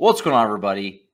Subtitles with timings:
[0.00, 1.08] What's going on, everybody?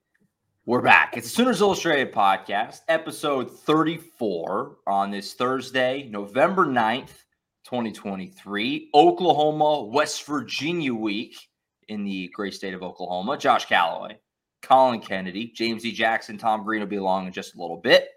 [0.67, 1.17] We're back.
[1.17, 7.25] It's the Sooners Illustrated podcast, episode 34 on this Thursday, November 9th,
[7.65, 8.91] 2023.
[8.93, 11.35] Oklahoma, West Virginia week
[11.89, 13.39] in the great state of Oklahoma.
[13.39, 14.19] Josh Callaway,
[14.61, 15.91] Collin Kennedy, James E.
[15.91, 18.11] Jackson, Tom Green will be along in just a little bit.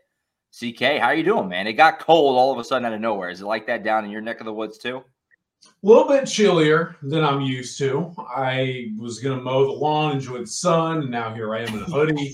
[0.52, 1.66] CK, how you doing, man?
[1.66, 3.30] It got cold all of a sudden out of nowhere.
[3.30, 5.02] Is it like that down in your neck of the woods too?
[5.66, 8.14] A little bit chillier than I'm used to.
[8.36, 11.76] I was going to mow the lawn, enjoy the sun, and now here I am
[11.76, 12.34] in a hoodie,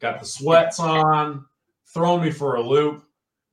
[0.00, 1.44] got the sweats on,
[1.92, 3.04] throwing me for a loop.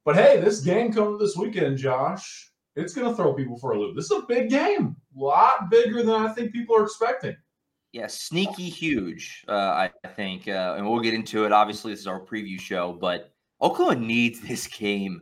[0.06, 3.80] But hey, this game coming this weekend, Josh, it's going to throw people for a
[3.80, 3.96] loop.
[3.96, 7.36] This is a big game, a lot bigger than I think people are expecting.
[7.92, 10.48] Yeah, sneaky huge, uh, I think.
[10.48, 11.52] Uh, and we'll get into it.
[11.52, 15.22] Obviously, this is our preview show, but Oklahoma needs this game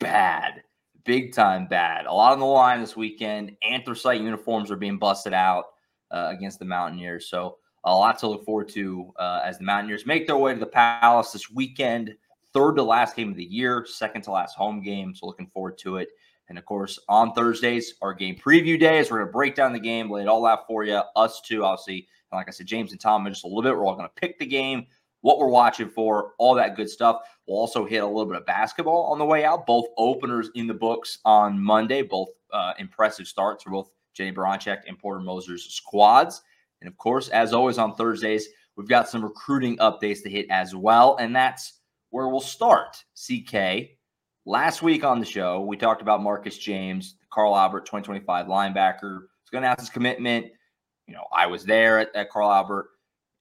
[0.00, 0.63] bad
[1.04, 2.06] big time bad.
[2.06, 3.56] A lot on the line this weekend.
[3.68, 5.64] Anthracite uniforms are being busted out
[6.10, 7.28] uh, against the Mountaineers.
[7.28, 10.60] So a lot to look forward to uh, as the Mountaineers make their way to
[10.60, 12.14] the Palace this weekend.
[12.52, 15.14] Third to last game of the year, second to last home game.
[15.14, 16.08] So looking forward to it.
[16.48, 19.10] And of course, on Thursdays, our game preview days.
[19.10, 21.00] We're going to break down the game, lay it all out for you.
[21.16, 22.06] Us too, obviously.
[22.30, 23.74] And like I said, James and Tom just a little bit.
[23.74, 24.86] We're all going to pick the game,
[25.22, 27.22] what we're watching for, all that good stuff.
[27.46, 29.66] We'll also hit a little bit of basketball on the way out.
[29.66, 34.80] Both openers in the books on Monday, both uh, impressive starts for both Jennie Baranczyk
[34.88, 36.42] and Porter Moser's squads.
[36.80, 40.74] And of course, as always on Thursdays, we've got some recruiting updates to hit as
[40.74, 41.16] well.
[41.16, 43.04] And that's where we'll start.
[43.14, 43.90] CK,
[44.46, 49.20] last week on the show, we talked about Marcus James, Carl Albert, 2025 linebacker.
[49.42, 50.46] He's going to announce his commitment.
[51.06, 52.86] You know, I was there at, at Carl Albert.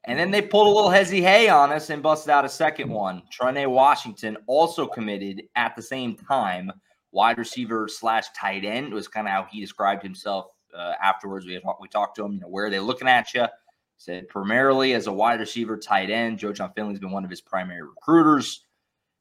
[0.06, 2.90] And then they pulled a little hezzy hay on us and busted out a second
[2.90, 3.24] one.
[3.32, 6.72] Trine Washington also committed at the same time.
[7.12, 11.46] Wide receiver slash tight end was kind of how he described himself uh, afterwards.
[11.46, 13.46] We, we talked to him, you know, where are they looking at you?
[13.98, 16.40] Said primarily as a wide receiver, tight end.
[16.40, 18.66] Joe Jon Finley's been one of his primary recruiters.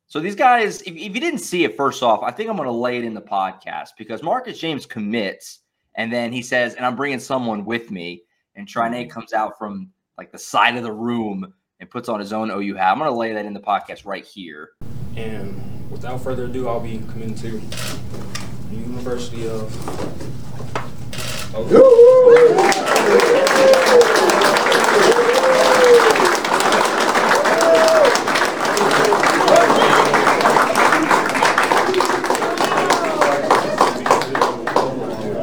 [0.09, 2.67] So these guys, if, if you didn't see it, first off, I think I'm going
[2.67, 5.61] to lay it in the podcast because Marcus James commits,
[5.95, 8.25] and then he says, and I'm bringing someone with me,
[8.57, 12.33] and Trine comes out from like the side of the room and puts on his
[12.33, 12.93] own OU hat.
[12.93, 14.71] I'm going to lay that in the podcast right here.
[15.17, 17.61] And without further ado, I'll be coming to
[18.71, 19.73] the University of.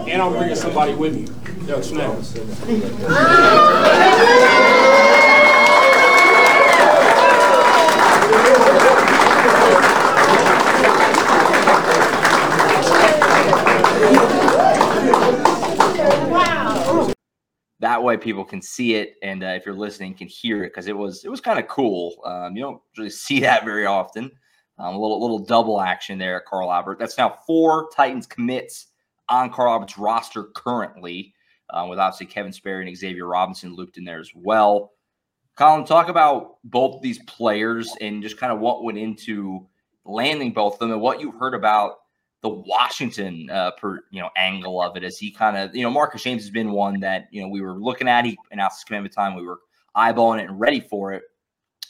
[0.10, 1.28] And I'm bringing somebody with me.
[1.68, 2.18] Yo, Snap.
[17.80, 20.88] that way people can see it and uh, if you're listening can hear it because
[20.88, 22.16] it was it was kind of cool.
[22.26, 24.32] Um, you don't really see that very often.
[24.78, 27.00] Um, a little little double action there at carl albert.
[27.00, 28.88] That's now four titans commits
[29.30, 31.34] on carl albert's roster currently
[31.70, 34.92] uh, with obviously kevin sperry and xavier robinson looped in there as well.
[35.56, 39.68] Collin talk about both these players and just kind of what went into
[40.06, 41.99] landing both of them and what you heard about
[42.42, 45.90] the Washington uh, per you know angle of it as he kind of you know
[45.90, 48.26] Marcus James has been one that you know we were looking at.
[48.26, 49.36] He announced his commitment time.
[49.36, 49.60] We were
[49.96, 51.24] eyeballing it and ready for it.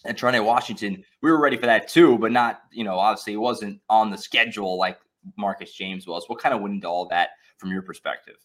[0.06, 3.38] And Trine Washington, we were ready for that too, but not you know obviously it
[3.38, 5.00] wasn't on the schedule like
[5.38, 6.28] Marcus James was.
[6.28, 8.36] What kind of went into all that from your perspective?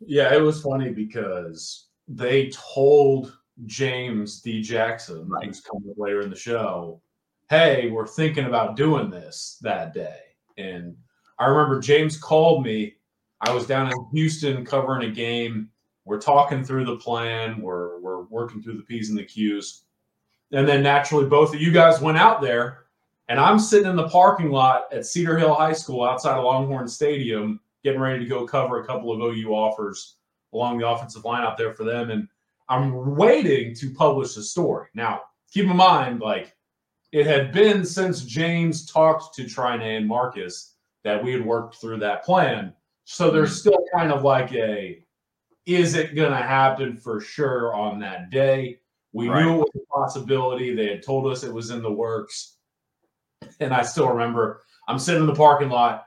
[0.00, 4.62] Yeah, it was funny because they told James D.
[4.62, 5.44] Jackson, right.
[5.44, 7.02] who's coming later in the show,
[7.50, 10.20] "Hey, we're thinking about doing this that day,"
[10.56, 10.96] and
[11.40, 12.96] I remember James called me.
[13.40, 15.70] I was down in Houston covering a game.
[16.04, 17.62] We're talking through the plan.
[17.62, 19.84] We're we're working through the P's and the Q's.
[20.52, 22.84] And then naturally both of you guys went out there
[23.28, 26.88] and I'm sitting in the parking lot at Cedar Hill High School outside of Longhorn
[26.88, 30.16] Stadium getting ready to go cover a couple of OU offers
[30.52, 32.28] along the offensive line out there for them and
[32.68, 34.88] I'm waiting to publish the story.
[34.94, 36.54] Now, keep in mind like
[37.12, 40.69] it had been since James talked to Trine and Marcus
[41.04, 42.72] that we had worked through that plan.
[43.04, 43.58] So there's mm-hmm.
[43.58, 45.04] still kind of like a
[45.66, 48.78] is it going to happen for sure on that day?
[49.12, 49.44] We right.
[49.44, 50.74] knew it was a possibility.
[50.74, 52.56] They had told us it was in the works.
[53.60, 56.06] And I still remember I'm sitting in the parking lot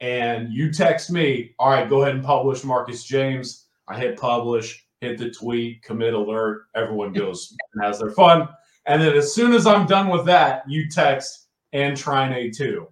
[0.00, 3.66] and you text me, all right, go ahead and publish Marcus James.
[3.88, 6.66] I hit publish, hit the tweet, commit alert.
[6.74, 8.48] Everyone goes and has their fun.
[8.86, 12.88] And then as soon as I'm done with that, you text and Trine too.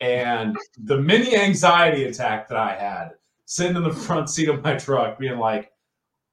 [0.00, 3.10] And the mini anxiety attack that I had
[3.44, 5.72] sitting in the front seat of my truck, being like,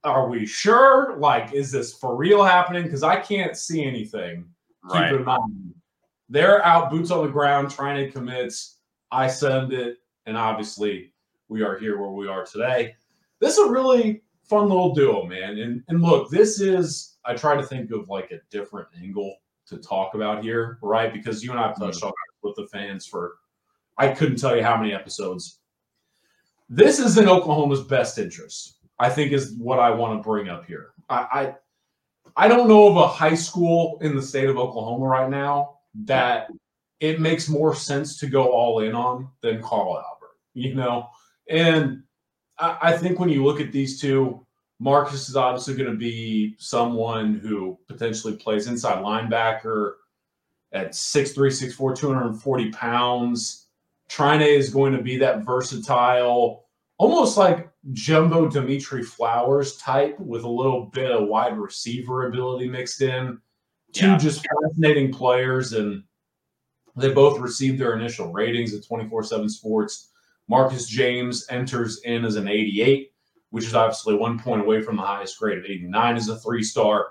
[0.04, 1.18] are we sure?
[1.18, 2.84] Like, is this for real happening?
[2.84, 4.46] Because I can't see anything.
[4.84, 5.10] Right.
[5.10, 5.74] Keep in mind,
[6.30, 8.54] they're out boots on the ground trying to commit.
[9.12, 11.14] I send it, and obviously,
[11.50, 12.96] we are here where we are today.
[13.40, 15.58] This is a really fun little duo, man.
[15.58, 19.38] And and look, this is I try to think of like a different angle
[19.68, 21.12] to talk about here, right?
[21.12, 22.08] Because you and I have touched mm.
[22.08, 22.14] on
[22.44, 23.36] with the fans for
[23.98, 25.60] I couldn't tell you how many episodes.
[26.70, 30.66] This is in Oklahoma's best interest, I think, is what I want to bring up
[30.66, 30.90] here.
[31.10, 31.56] I, I
[32.36, 36.52] I don't know of a high school in the state of Oklahoma right now that
[37.00, 41.10] it makes more sense to go all in on than Carl Albert, you know?
[41.50, 42.04] And
[42.60, 44.46] I, I think when you look at these two,
[44.80, 49.94] Marcus is obviously going to be someone who potentially plays inside linebacker
[50.72, 53.67] at 6'3, 6'4, 240 pounds.
[54.10, 56.66] Trine is going to be that versatile,
[56.98, 63.02] almost like jumbo Dimitri Flowers type with a little bit of wide receiver ability mixed
[63.02, 63.40] in.
[63.94, 64.18] Two Yeah.
[64.18, 66.04] just fascinating players, and
[66.96, 70.10] they both received their initial ratings at 24 7 Sports.
[70.50, 73.12] Marcus James enters in as an 88,
[73.50, 76.64] which is obviously one point away from the highest grade of 89 as a three
[76.64, 77.10] star.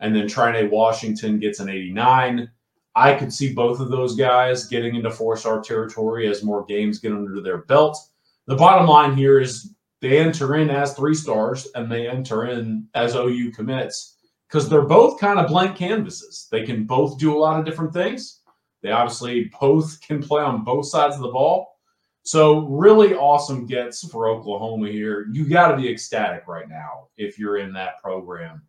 [0.00, 2.50] And then Trine Washington gets an 89.
[2.96, 6.98] I could see both of those guys getting into four star territory as more games
[6.98, 7.98] get under their belt.
[8.46, 12.88] The bottom line here is they enter in as three stars and they enter in
[12.94, 14.16] as OU commits
[14.48, 16.48] because they're both kind of blank canvases.
[16.50, 18.40] They can both do a lot of different things.
[18.82, 21.76] They obviously both can play on both sides of the ball.
[22.22, 25.28] So, really awesome gets for Oklahoma here.
[25.30, 28.62] You got to be ecstatic right now if you're in that program.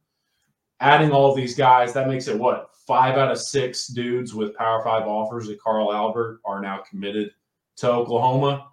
[0.80, 2.70] Adding all these guys, that makes it what?
[2.88, 7.32] Five out of six dudes with Power Five offers at Carl Albert are now committed
[7.78, 8.70] to Oklahoma.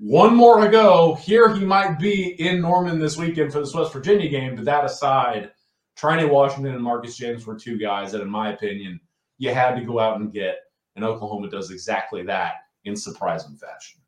[0.00, 1.14] One more to go.
[1.14, 4.56] Here he might be in Norman this weekend for this West Virginia game.
[4.56, 5.52] But that aside,
[5.96, 8.98] Trine Washington and Marcus James were two guys that, in my opinion,
[9.38, 10.60] you had to go out and get.
[10.96, 12.54] And Oklahoma does exactly that
[12.84, 14.00] in surprising fashion.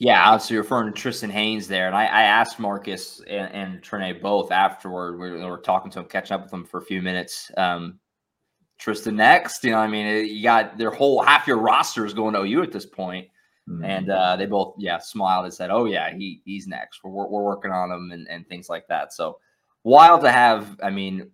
[0.00, 4.20] Yeah, obviously referring to Tristan Haynes there, and I, I asked Marcus and, and Trine
[4.20, 5.18] both afterward.
[5.18, 7.50] We were talking to him, catching up with them for a few minutes.
[7.56, 8.00] Um,
[8.78, 12.34] Tristan next, you know, I mean, you got their whole half your roster is going
[12.34, 13.28] to OU at this point,
[13.84, 17.00] and uh, they both, yeah, smiled and said, "Oh yeah, he he's next.
[17.04, 19.38] We're we're working on him and and things like that." So
[19.84, 20.76] wild to have.
[20.82, 21.30] I mean,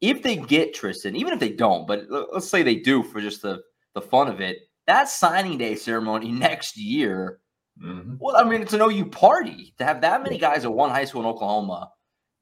[0.00, 3.42] if they get Tristan, even if they don't, but let's say they do for just
[3.42, 3.60] the
[3.94, 7.40] the fun of it, that signing day ceremony next year.
[7.80, 8.18] Mhm.
[8.20, 11.04] Well, I mean, it's an OU party to have that many guys at one high
[11.04, 11.90] school in Oklahoma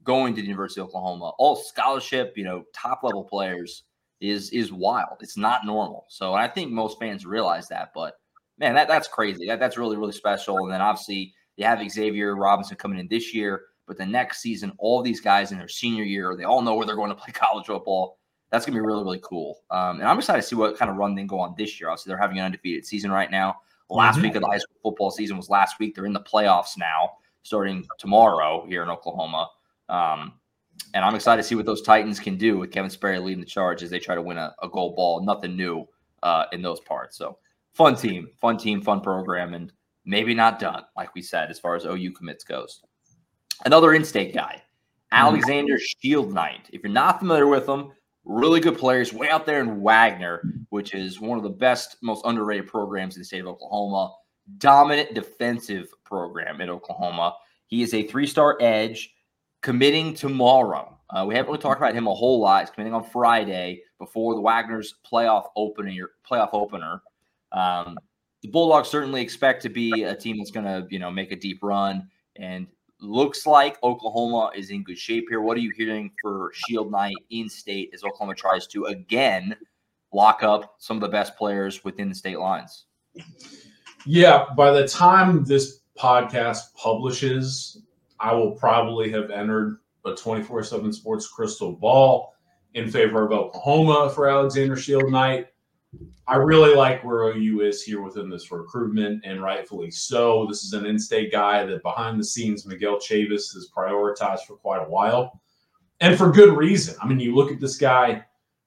[0.04, 3.84] going to the University of Oklahoma, all scholarship, you know, top level players
[4.20, 5.18] is is wild.
[5.20, 6.06] It's not normal.
[6.08, 7.90] So I think most fans realize that.
[7.94, 8.14] But
[8.58, 9.46] man, that that's crazy.
[9.46, 10.64] That, that's really really special.
[10.64, 14.72] And then obviously you have Xavier Robinson coming in this year, but the next season,
[14.78, 17.32] all these guys in their senior year, they all know where they're going to play
[17.34, 18.18] college football.
[18.50, 19.60] That's gonna be really really cool.
[19.70, 21.88] Um, and I'm excited to see what kind of run they go on this year.
[21.88, 23.56] Obviously, they're having an undefeated season right now.
[23.96, 24.22] Last Mhm.
[24.22, 25.94] week of the high school football season was last week.
[25.94, 27.10] They're in the playoffs now,
[27.42, 29.48] starting tomorrow here in Oklahoma.
[29.88, 30.34] Um,
[30.94, 33.46] and I'm excited to see what those Titans can do with Kevin Sperry leading the
[33.46, 35.22] charge as they try to win a, a gold ball.
[35.24, 35.86] Nothing new
[36.22, 37.16] uh, in those parts.
[37.16, 37.38] So
[37.74, 39.72] fun team, fun team, fun program, and
[40.04, 42.82] maybe not done, like we said, as far as OU commits goes.
[43.64, 44.62] Another in-state guy,
[45.10, 46.70] Alexander Shieldnight.
[46.72, 47.92] If you're not familiar with him,
[48.24, 52.24] really good players way out there in Wagoner, which is one of the best, most
[52.24, 54.14] underrated programs in the state of Oklahoma.
[54.58, 57.34] Dominant defensive program in Oklahoma.
[57.66, 59.14] He is a three-star edge
[59.62, 60.98] committing tomorrow.
[61.10, 62.62] Uh, we haven't really talked about him a whole lot.
[62.62, 66.10] He's committing on Friday before the Wagoner's playoff opener.
[66.28, 67.02] Playoff opener.
[67.52, 67.96] Um,
[68.42, 71.36] the Bulldogs certainly expect to be a team that's going to, you know, make a
[71.36, 72.66] deep run, and
[73.02, 75.40] looks like Oklahoma is in good shape here.
[75.40, 79.56] What are you hearing for Shieldnight in state as Oklahoma tries to again
[80.12, 82.84] lock up some of the best players within the state lines?
[84.06, 87.82] Yeah, by the time this podcast publishes,
[88.20, 92.34] I will probably have entered a 24 7 sports crystal ball
[92.74, 95.46] in favor of Oklahoma for Alexander Shieldnight.
[96.26, 100.46] I really like where OU is here within this recruitment, and rightfully so.
[100.46, 104.56] This is an in state guy that behind the scenes, Miguel Chavis has prioritized for
[104.56, 105.40] quite a while,
[106.00, 106.94] and for good reason.
[107.02, 108.24] I mean, you look at this guy,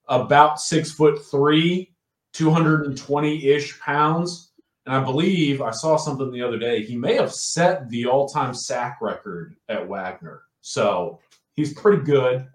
[0.08, 1.92] about six foot three,
[2.34, 4.52] 220 ish pounds.
[4.86, 6.84] And I believe I saw something the other day.
[6.84, 10.44] He may have set the all time sack record at Wagoner.
[10.62, 11.20] So
[11.54, 12.48] he's pretty good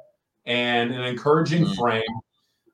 [0.45, 1.77] and an encouraging Mm.
[1.77, 2.21] frame.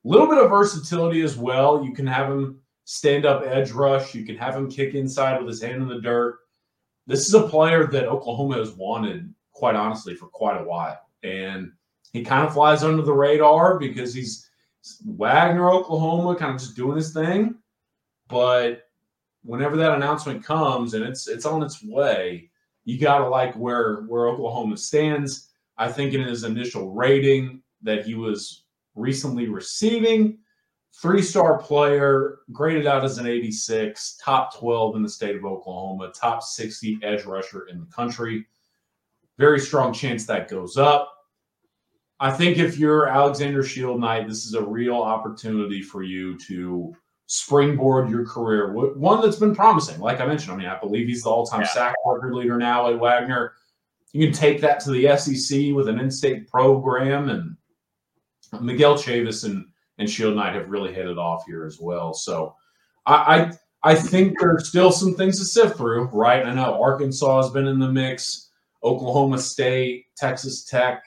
[0.03, 1.83] Little bit of versatility as well.
[1.83, 5.47] You can have him stand up edge rush, you can have him kick inside with
[5.47, 6.37] his hand in the dirt.
[7.05, 10.99] This is a player that Oklahoma has wanted quite honestly, for quite a while.
[11.23, 11.71] And
[12.13, 14.47] he kind of flies under the radar because he's
[15.05, 17.55] Wagoner, Oklahoma, kind of just doing his thing.
[18.29, 18.83] But
[19.43, 22.51] whenever that announcement comes and it's it's on its way,
[22.85, 25.49] you gotta like where where Oklahoma stands.
[25.77, 28.63] I think in his initial rating that he was
[28.97, 30.39] recently receiving,
[30.93, 36.11] three star player, graded out as an 86, top 12 in the state of Oklahoma,
[36.13, 38.45] top 60 edge rusher in the country.
[39.37, 41.13] Very strong chance that goes up.
[42.19, 46.95] I think if you're Alexander Shieldnight, this is a real opportunity for you to
[47.27, 48.73] springboard your career.
[48.73, 49.99] One that's been promising.
[49.99, 51.67] Like I mentioned, I mean, I believe he's the all time yeah.
[51.67, 53.53] sack record leader now at Wagoner.
[54.13, 57.29] You can take that to the SEC with an in state program.
[57.29, 57.56] And
[58.59, 59.65] Miguel Chavis and,
[59.97, 62.13] and Shieldnight have really hit it off here as well.
[62.13, 62.55] So
[63.05, 63.51] I,
[63.83, 66.45] I, I think there's still some things to sift through, right?
[66.45, 68.49] I know Arkansas has been in the mix,
[68.83, 71.03] Oklahoma State, Texas Tech.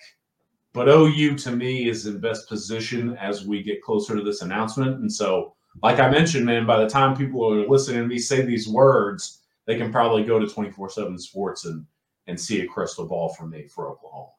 [0.73, 5.01] But OU to me is in best position as we get closer to this announcement.
[5.01, 8.43] And so, like I mentioned, man, by the time people are listening to me say
[8.43, 11.85] these words, they can probably go to 24 7 sports and,
[12.29, 14.31] and see a crystal ball from me for Oklahoma.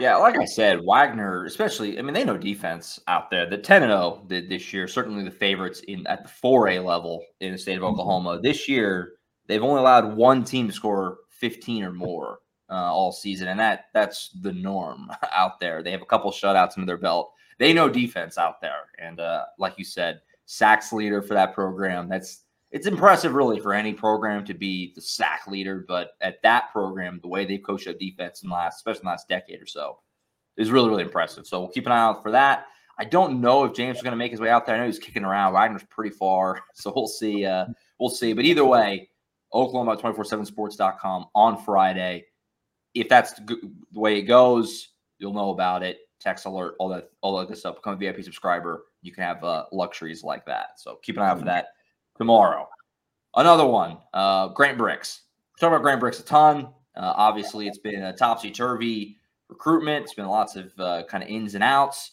[0.00, 3.48] Yeah, like I said, Wagoner, especially, I mean, they know defense out there.
[3.48, 7.58] The 10 0 this year, certainly the favorites in at the 4A level in the
[7.58, 7.92] state of mm-hmm.
[7.92, 8.40] Oklahoma.
[8.42, 9.14] This year,
[9.46, 13.86] they've only allowed one team to score 15 or more uh, all season, and that
[13.94, 15.82] that's the norm out there.
[15.82, 17.32] They have a couple shutouts under their belt.
[17.58, 22.08] They know defense out there, and uh, like you said, sacks leader for that program.
[22.08, 22.42] That's
[22.76, 25.84] it's impressive, really, for any program to be the sack leader.
[25.86, 29.04] But at that program, the way they've coached up defense in the last, especially in
[29.04, 29.98] the last decade or so,
[30.56, 31.46] is really really impressive.
[31.46, 32.66] So we'll keep an eye out for that.
[32.98, 34.74] I don't know if James is going to make his way out there.
[34.74, 35.52] I know he's kicking around.
[35.52, 37.44] Wagoner's pretty far, so we'll see.
[37.44, 37.66] Uh,
[37.98, 38.32] we'll see.
[38.32, 39.10] But either way,
[39.52, 42.26] Oklahoma 247sports.com on Friday
[42.96, 43.60] if that's the
[43.92, 45.98] way it goes, you'll know about it.
[46.18, 47.76] Text alert, all that, all that good stuff.
[47.76, 48.86] Become a VIP subscriber.
[49.02, 50.78] You can have uh, luxuries like that.
[50.78, 51.68] So keep an eye out for that
[52.18, 52.68] tomorrow.
[53.34, 55.20] Another one, uh, Grant Brix.
[55.60, 56.68] Talk about Grant Brix a ton.
[56.96, 59.18] Uh, obviously, it's been a topsy turvy
[59.48, 60.04] recruitment.
[60.04, 62.12] It's been lots of uh, kind of ins and outs.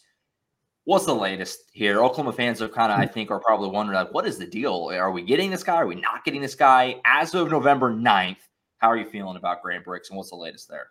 [0.84, 2.02] What's the latest here?
[2.02, 4.90] Oklahoma fans are kind of, I think, are probably wondering, like, what is the deal?
[4.92, 5.76] Are we getting this guy?
[5.76, 7.00] Are we not getting this guy?
[7.06, 8.36] As of November 9th,
[8.78, 10.88] how are you feeling about Grant Brix and what's the latest there?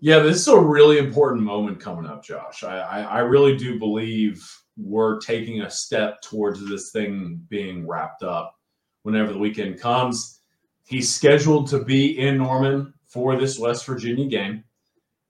[0.00, 2.64] Yeah, this is a really important moment coming up, Josh.
[2.64, 8.22] I, I, I really do believe we're taking a step towards this thing being wrapped
[8.22, 8.58] up
[9.02, 10.40] whenever the weekend comes.
[10.84, 14.64] He's scheduled to be in Norman for this West Virginia game.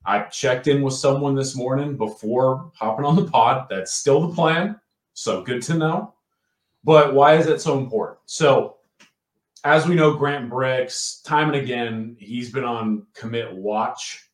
[0.04, 3.66] I checked in with someone this morning before hopping on the pod.
[3.70, 4.80] That's still the plan.
[5.14, 6.14] So good to know.
[6.84, 8.18] But why is that so important?
[8.26, 8.78] So
[9.64, 14.28] as we know, Grant Brix, time and again, he's been on commit watch,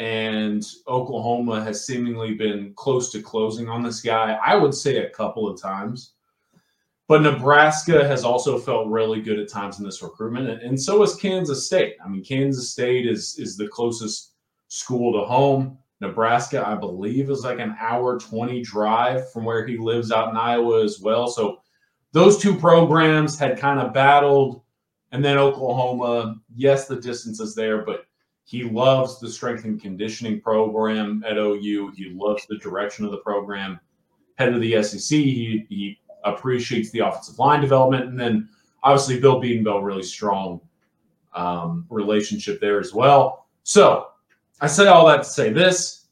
[0.00, 4.38] and Oklahoma has seemingly been close to closing on this guy.
[4.42, 6.14] I would say a couple of times.
[7.06, 11.16] But Nebraska has also felt really good at times in this recruitment, and so is
[11.16, 11.96] Kansas State.
[12.02, 14.34] I mean, Kansas State is is the closest
[14.68, 15.76] school to home.
[16.00, 20.36] Nebraska, I believe, is like an hour 20 drive from where he lives out in
[20.36, 21.26] Iowa as well.
[21.28, 21.60] So
[22.12, 24.62] those two programs had kind of battled
[25.12, 28.06] and then Oklahoma, yes, the distance is there, but
[28.50, 31.92] he loves the strength and conditioning program at OU.
[31.96, 33.78] He loves the direction of the program.
[34.38, 38.06] Head of the SEC, he, he appreciates the offensive line development.
[38.06, 38.48] And then
[38.82, 40.60] obviously, Bill Bedenbaugh, really strong
[41.32, 43.46] um, relationship there as well.
[43.62, 44.08] So
[44.60, 46.06] I say all that to say this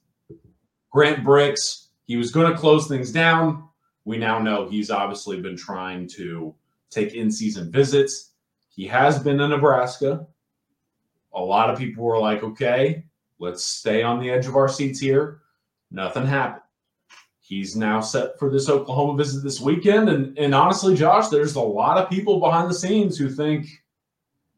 [0.93, 3.69] Grant Brix, he was going to close things down.
[4.05, 6.55] We now know he's obviously been trying to
[6.89, 8.29] take in season visits
[8.79, 10.25] he has been to Nebraska.
[11.39, 13.05] A lot of people were like, okay,
[13.39, 15.41] let's stay on the edge of our seats here.
[15.91, 16.63] Nothing happened.
[17.41, 20.09] He's now set for this Oklahoma visit this weekend.
[20.09, 23.69] And, and honestly, Josh, there's a lot of people behind the scenes who think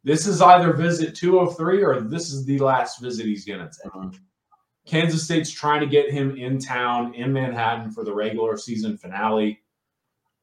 [0.03, 3.93] this is either visit 203 or this is the last visit he's going to take.
[3.93, 4.17] Mm-hmm.
[4.87, 9.61] Kansas State's trying to get him in town in Manhattan for the regular season finale.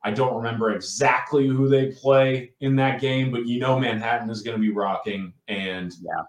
[0.04, 4.42] I don't remember exactly who they play in that game, but you know Manhattan is
[4.42, 5.34] going to be rocking.
[5.48, 6.24] And yeah,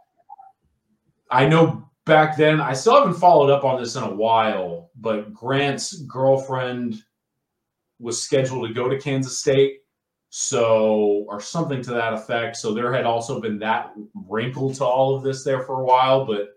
[1.31, 5.33] I know back then, I still haven't followed up on this in a while, but
[5.33, 6.97] Grant's girlfriend
[8.01, 9.81] was scheduled to go to Kansas State.
[10.31, 12.57] So, or something to that effect.
[12.57, 13.95] So, there had also been that
[14.29, 16.49] wrinkle to all of this there for a while, but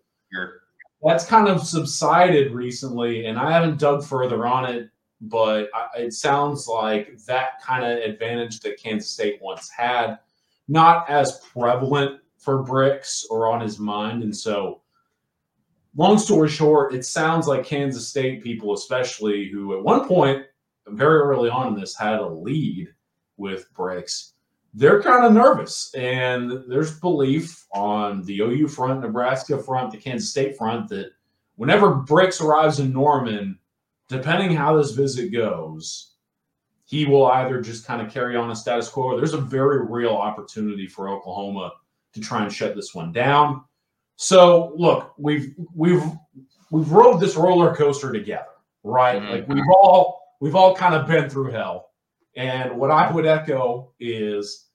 [1.03, 3.27] that's kind of subsided recently.
[3.27, 4.90] And I haven't dug further on it
[5.21, 10.17] but it sounds like that kind of advantage that Kansas State once had,
[10.67, 14.23] not as prevalent for Brix or on his mind.
[14.23, 14.81] And so,
[15.95, 20.45] long story short, it sounds like Kansas State people, especially who at one point,
[20.87, 22.87] very early on in this, had a lead
[23.37, 24.31] with Brix.
[24.73, 30.31] They're kind of nervous, and there's belief on the OU front, Nebraska front, the Kansas
[30.31, 31.11] State front that
[31.57, 33.59] whenever Brix arrives in Norman,
[34.11, 36.15] depending how this visit goes,
[36.83, 39.85] he will either just kind of carry on a status quo or there's a very
[39.85, 41.71] real opportunity for Oklahoma
[42.13, 43.63] to try and shut this one down.
[44.17, 46.03] So look, we've we've
[46.69, 48.51] we've rode this roller coaster together,
[48.83, 49.21] right?
[49.21, 49.31] Mhm.
[49.31, 51.91] Like we've all we've all kind of been through hell.
[52.35, 54.67] And what I would echo is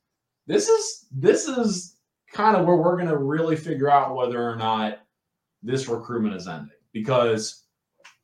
[0.46, 1.98] this is this is
[2.32, 5.00] kind of where we're going to really figure out whether or not
[5.62, 7.65] this recruitment is ending because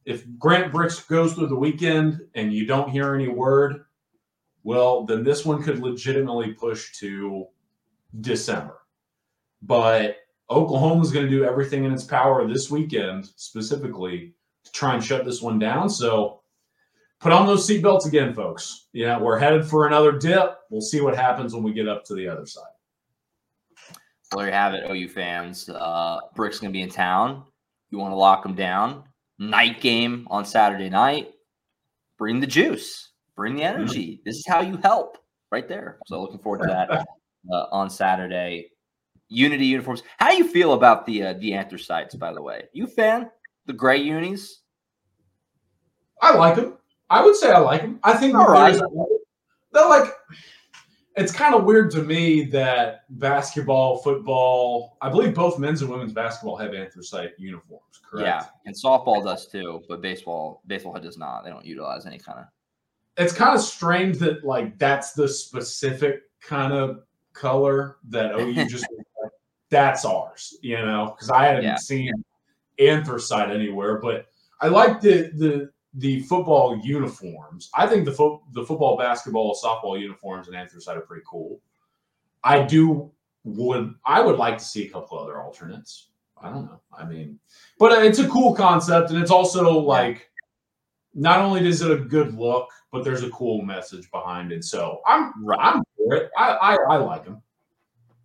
[0.05, 3.85] if Grant Brix goes through the weekend and you don't hear any word,
[4.65, 7.47] well, then this one could legitimately push to
[8.21, 8.79] December.
[9.63, 10.19] But
[10.51, 15.25] Oklahoma's going to do everything in its power this weekend, specifically, to try and shut
[15.25, 15.89] this one down.
[15.89, 16.43] So
[17.21, 18.89] put on those seatbelts again, folks.
[18.93, 20.59] Yeah, we're headed for another dip.
[20.71, 22.65] We'll see what happens when we get up to the other side.
[24.23, 25.69] So there you have it, OU fans.
[25.69, 27.45] Uh, Brix's going to be in town.
[27.91, 29.05] You want to lock him down.
[29.39, 31.33] Night game on Saturday night.
[32.19, 33.11] Bring the juice.
[33.35, 34.21] Bring the energy.
[34.25, 35.19] This is how you help
[35.51, 35.99] right there.
[36.07, 36.91] So looking forward to that
[37.53, 38.71] uh, on Saturday.
[39.29, 40.03] Unity uniforms.
[40.19, 42.65] How do you feel about the uh, the anthracites, by the way?
[42.75, 43.31] You fan?
[43.67, 44.61] The gray unis?
[46.21, 46.77] I like them.
[47.09, 47.99] I would say I like them.
[48.03, 48.79] I think All right.
[49.73, 50.13] they're like.
[51.15, 56.13] It's kind of weird to me that basketball, football, I believe both men's and women's
[56.15, 58.01] basketball have anthracite uniforms.
[58.03, 58.27] Correct.
[58.27, 61.45] Yeah, and softball does too, but baseball baseball does not.
[61.45, 62.45] They don't utilize any kind of.
[63.19, 67.03] It's kind of strange that like that's the specific kind of
[67.35, 68.87] color that OU just
[69.69, 71.77] that's ours, you know, because I hadn't Yeah.
[71.77, 72.13] seen
[72.79, 73.99] anthracite anywhere.
[73.99, 74.27] But
[74.61, 77.71] I like the the the football uniforms.
[77.75, 81.61] I think the fo- the football, basketball, softball uniforms and anthracite are pretty cool.
[82.45, 83.11] I do
[83.45, 86.09] would I would like to see a couple other alternates.
[86.41, 86.81] I don't know.
[86.97, 87.39] I mean,
[87.79, 90.31] but it's a cool concept, and it's also like
[91.15, 94.65] not only is it a good look, but there's a cool message behind it.
[94.65, 95.59] So I'm Right.
[95.61, 96.31] I'm for it.
[96.37, 97.43] I I, I like them.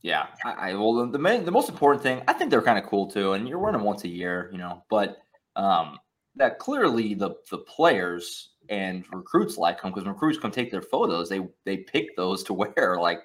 [0.02, 2.78] Yeah, I, I well the the, main, the most important thing I think they're kind
[2.80, 4.84] of cool too, and you're wearing them once a year, you know.
[4.90, 5.18] But
[5.56, 6.00] um,
[6.38, 10.82] that clearly the the players and recruits like them because when recruits come take their
[10.82, 13.20] photos, they they pick those to wear like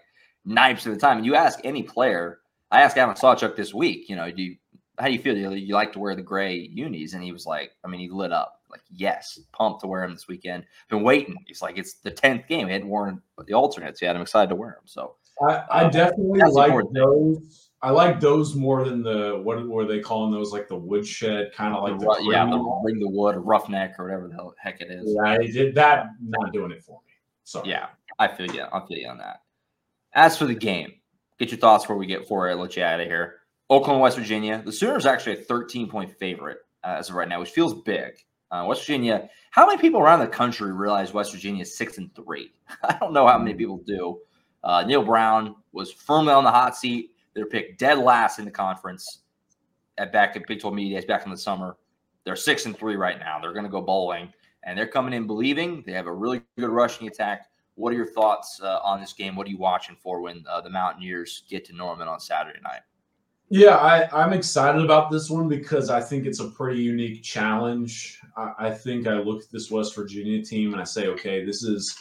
[0.44, 1.18] percent of the time.
[1.18, 4.56] And you ask any player, I asked Adam Sawchuk this week, you know, do you
[4.98, 5.34] how do you feel?
[5.34, 7.14] Do you, you like to wear the gray unis?
[7.14, 10.12] And he was like, I mean, he lit up like yes, pumped to wear them
[10.12, 10.64] this weekend.
[10.88, 11.36] Been waiting.
[11.46, 12.66] He's like, it's the tenth game.
[12.66, 14.16] He hadn't worn the alternates yet.
[14.16, 14.84] I'm excited to wear them.
[14.86, 15.16] So.
[15.46, 17.70] I, I definitely that's like those.
[17.84, 21.74] I like those more than the what were they calling those like the woodshed kind
[21.74, 24.80] of like the the yeah, the bring the wood, or roughneck, or whatever the heck
[24.80, 25.16] it is.
[25.16, 25.32] yeah.
[25.32, 26.06] I did that.
[26.20, 27.12] Not doing it for me.
[27.42, 27.86] So Yeah,
[28.18, 28.62] I feel you.
[28.62, 29.40] I feel you on that.
[30.14, 30.92] As for the game,
[31.38, 33.40] get your thoughts before we get before I let you out of here.
[33.68, 34.62] Oklahoma, West Virginia.
[34.64, 37.74] The Sooners are actually a 13 point favorite uh, as of right now, which feels
[37.82, 38.12] big.
[38.50, 39.28] Uh, West Virginia.
[39.50, 42.52] How many people around the country realize West Virginia is six and three?
[42.84, 44.20] I don't know how many people do.
[44.62, 47.11] Uh, Neal Brown was firmly on the hot seat.
[47.34, 49.22] They're picked dead last in the conference
[49.98, 51.76] at back at Big 12 Media Days back in the summer.
[52.24, 53.38] They're six and three right now.
[53.40, 54.32] They're going to go bowling,
[54.64, 55.82] and they're coming in believing.
[55.86, 57.46] They have a really good rushing attack.
[57.74, 59.34] What are your thoughts uh, on this game?
[59.34, 62.82] What are you watching for when uh, the Mountaineers get to Norman on Saturday night?
[63.48, 68.18] Yeah, I, I'm excited about this one because I think it's a pretty unique challenge.
[68.36, 71.62] I, I think I look at this West Virginia team and I say, okay, this
[71.62, 71.94] is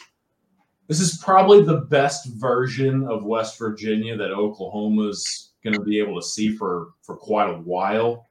[0.88, 6.20] this is probably the best version of West Virginia that Oklahoma's going to be able
[6.20, 8.28] to see for for quite a while.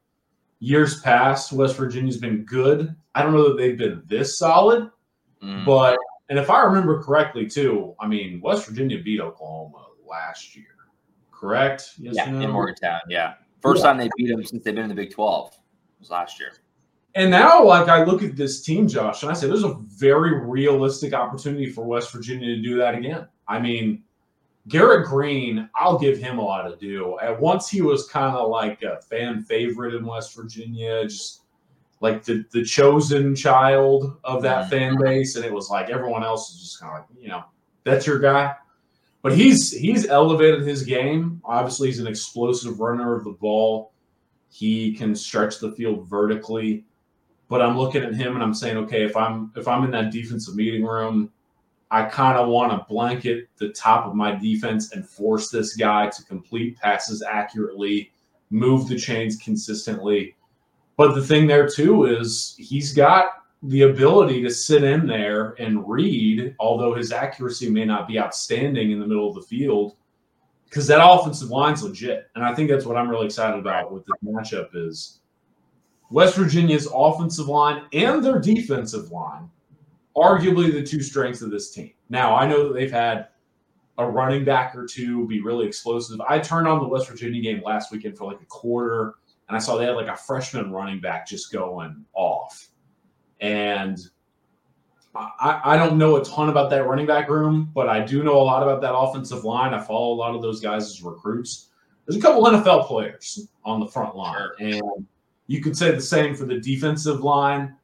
[0.60, 2.96] Years past, West Virginia's been good.
[3.16, 4.90] I don't know that they've been this solid,
[5.42, 5.98] Mm, but
[6.30, 10.68] and if I remember correctly, too, I mean West Virginia beat Oklahoma last year,
[11.32, 11.94] correct?
[11.98, 12.42] Yes yeah, no?
[12.42, 13.00] in Morgantown.
[13.10, 13.88] Yeah, first Yeah.
[13.88, 15.52] time they beat them since they've been in the Big 12
[16.00, 16.52] was last year.
[17.16, 20.40] And now, like I look at this team, Josh, and I say there's a very
[20.46, 23.28] realistic opportunity for West Virginia to do that again.
[23.48, 24.04] I mean,
[24.70, 27.18] Garrett Greene, I'll give him a lot to do.
[27.20, 31.42] At once, he was kind of like a fan favorite in West Virginia, just
[32.00, 34.70] like the the chosen child of that Mhm.
[34.70, 37.44] fan base, and it was like everyone else is just kind of like, you know,
[37.84, 38.56] that's your guy.
[39.22, 41.42] But he's he's elevated his game.
[41.44, 43.92] Obviously, he's an explosive runner of the ball.
[44.50, 46.86] He can stretch the field vertically.
[47.52, 50.10] But I'm looking at him and I'm saying, okay, if I'm if I'm in that
[50.10, 51.30] defensive meeting room,
[51.92, 56.08] I kind of want to blanket the top of my defense and force this guy
[56.12, 58.14] to complete passes accurately,
[58.52, 60.38] move the chains consistently.
[60.96, 63.26] But the thing there too is he's got
[63.64, 68.92] the ability to sit in there and read, although his accuracy may not be outstanding
[68.92, 69.98] in the middle of the field,
[70.70, 72.28] because that offensive line's legit.
[72.36, 75.21] And I think that's what I'm really excited about with this matchup is
[76.12, 79.50] West Virginia's offensive line and their defensive line,
[80.16, 81.92] arguably the two strengths of this team.
[82.10, 83.30] Now, I know that they've had
[83.98, 86.20] a running back or two be really explosive.
[86.22, 89.16] I turned on the West Virginia game last weekend for like a quarter,
[89.48, 92.68] and I saw they had like a freshman running back just going off.
[93.40, 93.98] And
[95.16, 98.38] I, I don't know a ton about that running back room, but I do know
[98.38, 99.74] a lot about that offensive line.
[99.74, 101.70] I follow a lot of those guys as recruits.
[102.06, 104.56] There's a couple NFL players on the front line, Sure.
[104.60, 105.08] and
[105.48, 107.76] you could say the same for the defensive line.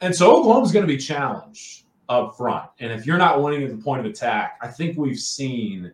[0.00, 2.70] And so Oklahoma's going to be challenged up front.
[2.80, 5.92] And if you're not winning at the point of attack, I think we've seen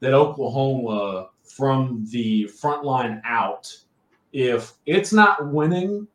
[0.00, 3.72] that Oklahoma from the front line out,
[4.32, 6.06] if it's not winning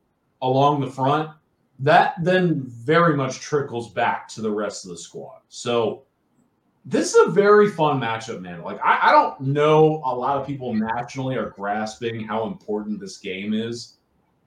[0.42, 1.30] along the front,
[1.80, 5.40] that then very much trickles back to the rest of the squad.
[5.48, 6.04] So
[6.90, 8.64] this is a very fun matchup, man.
[8.64, 13.18] Like I, I don't know a lot of people nationally are grasping how important this
[13.18, 13.98] game is,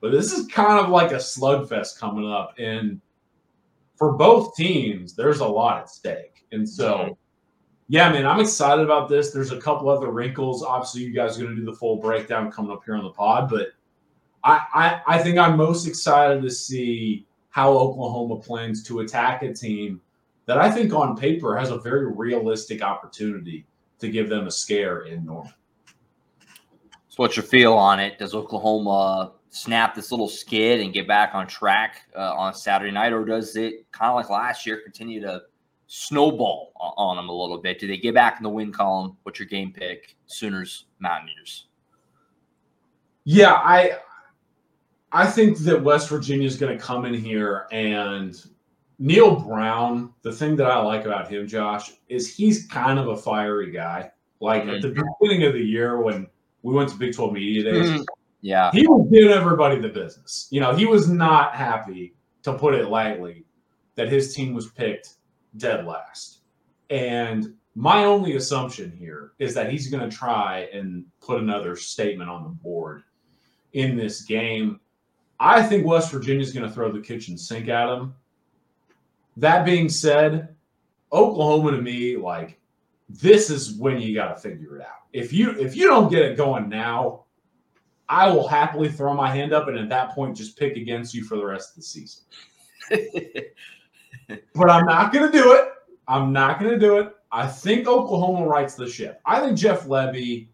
[0.01, 2.53] but this is kind of like a slugfest coming up.
[2.57, 2.99] And
[3.95, 6.45] for both teams, there's a lot at stake.
[6.51, 7.11] And so mm-hmm.
[7.87, 9.31] yeah, man, I'm excited about this.
[9.31, 10.63] There's a couple other wrinkles.
[10.63, 13.11] Obviously, you guys are going to do the full breakdown coming up here on the
[13.11, 13.69] pod, but
[14.43, 19.53] I, I, I think I'm most excited to see how Oklahoma plans to attack a
[19.53, 20.01] team
[20.45, 23.65] that I think on paper has a very realistic opportunity
[23.99, 25.53] to give them a scare in Norman.
[27.09, 28.17] So, what's your feel on it?
[28.17, 33.13] Does Oklahoma snap this little skid and get back on track uh, on Saturday night,
[33.13, 35.43] or does it kind of like last year continue to
[35.87, 37.79] snowball on them a little bit?
[37.79, 39.15] Do they get back in the win column?
[39.23, 40.15] What's your game pick?
[40.25, 41.67] Sooners, Mountaineers.
[43.25, 43.99] Yeah, I
[45.11, 48.35] I think that West Virginia is going to come in here and
[49.03, 53.17] Neal Brown, the thing that I like about him, Josh, is he's kind of a
[53.17, 54.09] fiery guy.
[54.39, 56.25] Like at the beginning of the year when
[56.61, 58.05] we went to Big 12 Media Days, Mhm.
[58.39, 60.47] Yeah, he was giving everybody the business.
[60.51, 62.13] You know, he was not happy,
[62.43, 63.45] to put it lightly,
[63.95, 65.15] that his team was picked
[65.57, 66.39] dead last.
[66.89, 72.29] And my only assumption here is that he's going to try and put another statement
[72.29, 73.03] on the board
[73.73, 74.79] in this game.
[75.41, 78.13] I think West Virginia is going to throw the kitchen sink at him.
[79.37, 80.55] That being said,
[81.11, 82.59] Oklahoma to me, like
[83.09, 85.07] this is when you got to figure it out.
[85.11, 87.25] If you if you don't get it going now,
[88.09, 91.23] I will happily throw my hand up and at that point just pick against you
[91.23, 92.23] for the rest of the season.
[94.53, 95.69] But I'm not going to do it.
[96.07, 97.13] I'm not going to do it.
[97.31, 99.19] I think Oklahoma rights the ship.
[99.25, 100.47] I think Jeff Lebby.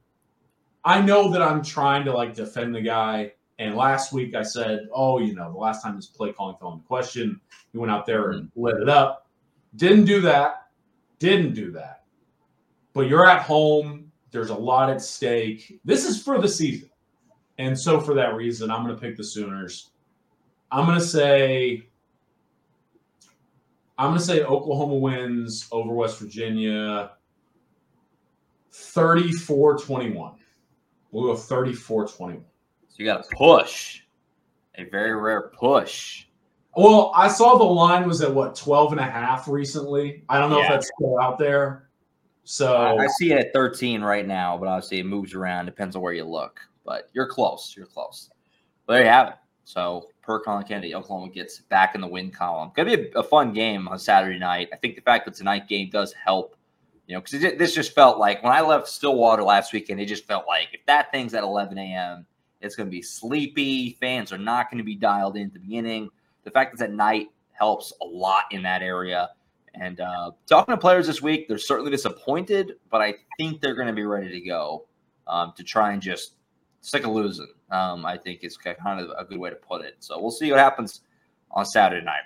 [0.86, 3.34] I know that I'm trying to like defend the guy.
[3.60, 6.74] And last week I said, oh, you know, the last time this play calling fell
[6.74, 7.40] into question,
[7.72, 9.28] he went out there and lit it up.
[9.76, 10.68] Didn't do that.
[11.20, 12.04] Didn't do that.
[12.94, 14.12] But you're at home.
[14.32, 15.80] There's a lot at stake.
[15.84, 16.90] This is for the season.
[17.58, 19.92] And so for that reason, I'm going to pick the Sooners.
[20.72, 21.90] I'm going to say
[24.00, 27.12] I'm going to say Oklahoma wins over West Virginia
[28.72, 30.36] 34-21.
[31.12, 32.42] We'll go 34-21.
[33.00, 34.02] So you got a push,
[34.76, 36.26] a very rare push.
[36.76, 40.24] Well, I saw the line was at what 12 and a half recently.
[40.28, 41.90] I don't know if that's still out there.
[42.44, 45.66] So I I see it at 13 right now, but obviously it moves around.
[45.66, 46.60] Depends on where you look.
[46.86, 47.74] But you're close.
[47.78, 48.30] You're close.
[48.86, 49.36] But there you have it.
[49.64, 52.72] So per Collin Kennedy, Oklahoma gets back in the win column.
[52.76, 54.68] Gonna be a, a fun game on Saturday night.
[54.74, 56.58] I think the fact that tonight game does help.
[57.08, 60.28] You know, because this just felt like when I left Stillwater last weekend, it just
[60.28, 62.26] felt like if that thing's at 11 a.m.,
[62.62, 63.98] it's going to be sleepy.
[64.00, 66.10] Fans are not going to be dialed in at the beginning.
[66.44, 69.30] The fact that it's at night helps a lot in that area.
[69.76, 73.88] And uh, talking to players this week, they're certainly disappointed, but I think they're going
[73.88, 74.88] to be ready to go
[75.28, 76.34] um, to try and just
[76.82, 77.48] stick a losing.
[77.72, 79.96] Um, I think is kind of a good way to put it.
[80.00, 81.02] So we'll see what happens
[81.52, 82.24] on Saturday night.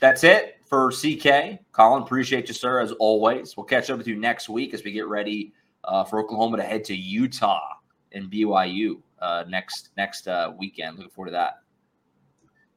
[0.00, 1.60] That's it for CK.
[1.72, 3.56] Collin, appreciate you, sir, as always.
[3.56, 5.52] We'll catch up with you next week as we get ready
[5.84, 7.74] uh, for Oklahoma to head to Utah
[8.12, 10.98] and BYU uh, next next uh, weekend.
[10.98, 11.60] Looking forward to that.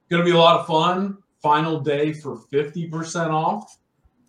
[0.10, 1.18] Going to be a lot of fun.
[1.42, 3.78] Final day for 50% off.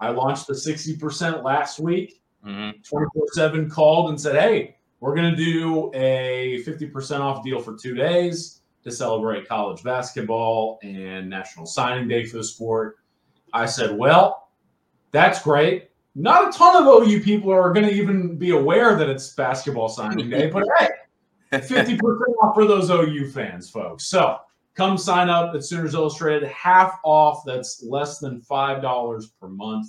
[0.00, 2.22] I launched the 60% last week.
[2.44, 2.80] Mm-hmm.
[2.82, 7.76] 24 7 called and said, Hey, we're going to do a 50% off deal for
[7.76, 12.96] two days to celebrate college basketball and National Signing Day for the sport.
[13.52, 14.48] I said, Well,
[15.12, 15.90] That's great.
[16.14, 19.90] Not a ton of OU people are going to even be aware that it's basketball
[19.90, 20.88] signing day, but hey,
[21.60, 22.00] 50%
[22.42, 24.06] off for those OU fans, folks.
[24.06, 24.38] So
[24.74, 27.42] come sign up at Sooners Illustrated, half off.
[27.44, 29.88] That's less than $5 per month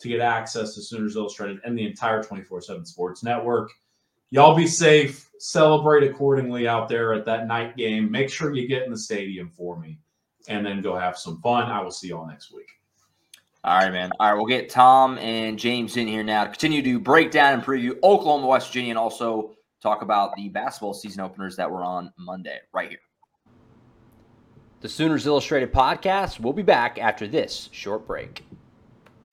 [0.00, 3.70] to get access to Sooners Illustrated and the entire 24 7 sports network.
[4.30, 5.30] Y'all be safe.
[5.38, 8.10] Celebrate accordingly out there at that night game.
[8.10, 9.98] Make sure you get in the stadium for me
[10.48, 11.70] and then go have some fun.
[11.70, 12.68] I will see y'all next week.
[13.64, 14.10] All right, man.
[14.20, 17.54] All right, we'll get Tom and James in here now to continue to break down
[17.54, 21.84] and preview Oklahoma, West Virginia, and also talk about the basketball season openers that were
[21.84, 22.98] on Monday, right here.
[24.80, 26.40] The Sooners Illustrated podcast.
[26.40, 28.44] We'll be back after this short break.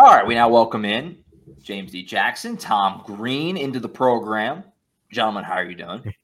[0.00, 1.18] All right, we now welcome in
[1.62, 2.02] James D.
[2.02, 4.64] Jackson, Tom Green into the program.
[5.12, 6.14] Gentlemen, how are you doing?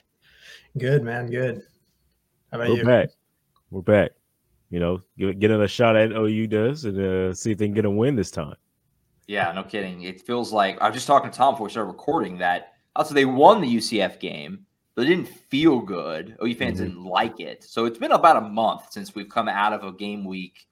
[0.78, 1.26] good, man.
[1.26, 1.60] Good.
[2.50, 2.84] How about We're you?
[2.84, 3.08] back.
[3.70, 4.12] We're back.
[4.70, 7.74] You know, give, getting a shot at OU does and uh, see if they can
[7.74, 8.54] get a win this time.
[9.26, 10.02] Yeah, no kidding.
[10.02, 13.12] It feels like I was just talking to Tom before we started recording that also
[13.12, 16.38] they won the UCF game, but it didn't feel good.
[16.42, 16.84] OU fans Mhm.
[16.84, 17.64] didn't like it.
[17.64, 20.66] So it's been about a month since we've come out of a game week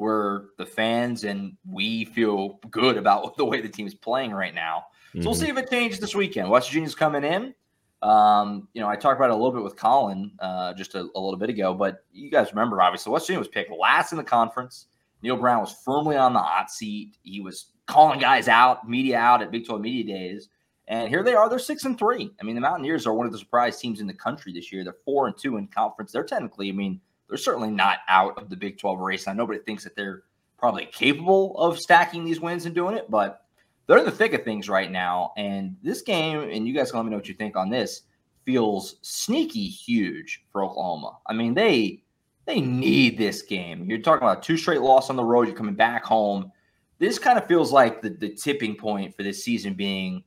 [0.00, 4.86] where the fans and we feel good about the way the team's playing right now.
[5.14, 5.38] So we'll Mhm.
[5.40, 6.48] see if it changes this weekend.
[6.48, 7.54] West Virginia's coming in.
[8.02, 11.00] Um, you know, I talked about it a little bit with Collin uh, just a,
[11.00, 14.18] a little bit ago, but you guys remember, obviously, West Virginia was picked last in
[14.18, 14.86] the conference.
[15.22, 17.18] Neal Brown was firmly on the hot seat.
[17.22, 20.48] He was calling guys out, media out at Big 12 Media Days.
[20.88, 21.50] And here they are.
[21.50, 22.32] They're six and three.
[22.40, 24.82] I mean, the Mountaineers are one of the surprise teams in the country this year.
[24.82, 26.10] They're four and two in conference.
[26.10, 29.26] They're technically, I mean, they're certainly not out of the Big 12 race.
[29.26, 30.24] I know nobody thinks that they're
[30.58, 33.46] probably capable of stacking these wins and doing it, but
[33.86, 35.32] they're in the thick of things right now.
[35.36, 38.02] And this game, and you guys can let me know what you think on this,
[38.44, 41.18] feels sneaky huge for Oklahoma.
[41.26, 42.02] I mean, they
[42.46, 43.88] they need this game.
[43.88, 45.46] You're talking about two straight loss on the road.
[45.46, 46.50] You're coming back home.
[46.98, 50.24] This kind of feels like the, the tipping point for this season being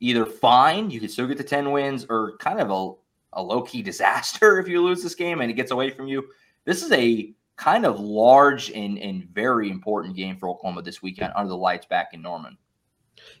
[0.00, 3.62] either fine, you could still get the 10 wins, or kind of a, a low
[3.62, 6.24] key disaster if you lose this game and it gets away from you.
[6.64, 11.32] This is a kind of large and, and very important game for Oklahoma this weekend
[11.36, 12.56] under the lights back in Norman.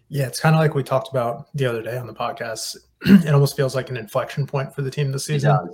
[0.08, 2.76] Yeah, it's kind of like we talked about the other day on the podcast.
[3.02, 5.70] it almost feels like an inflection point for the team this season.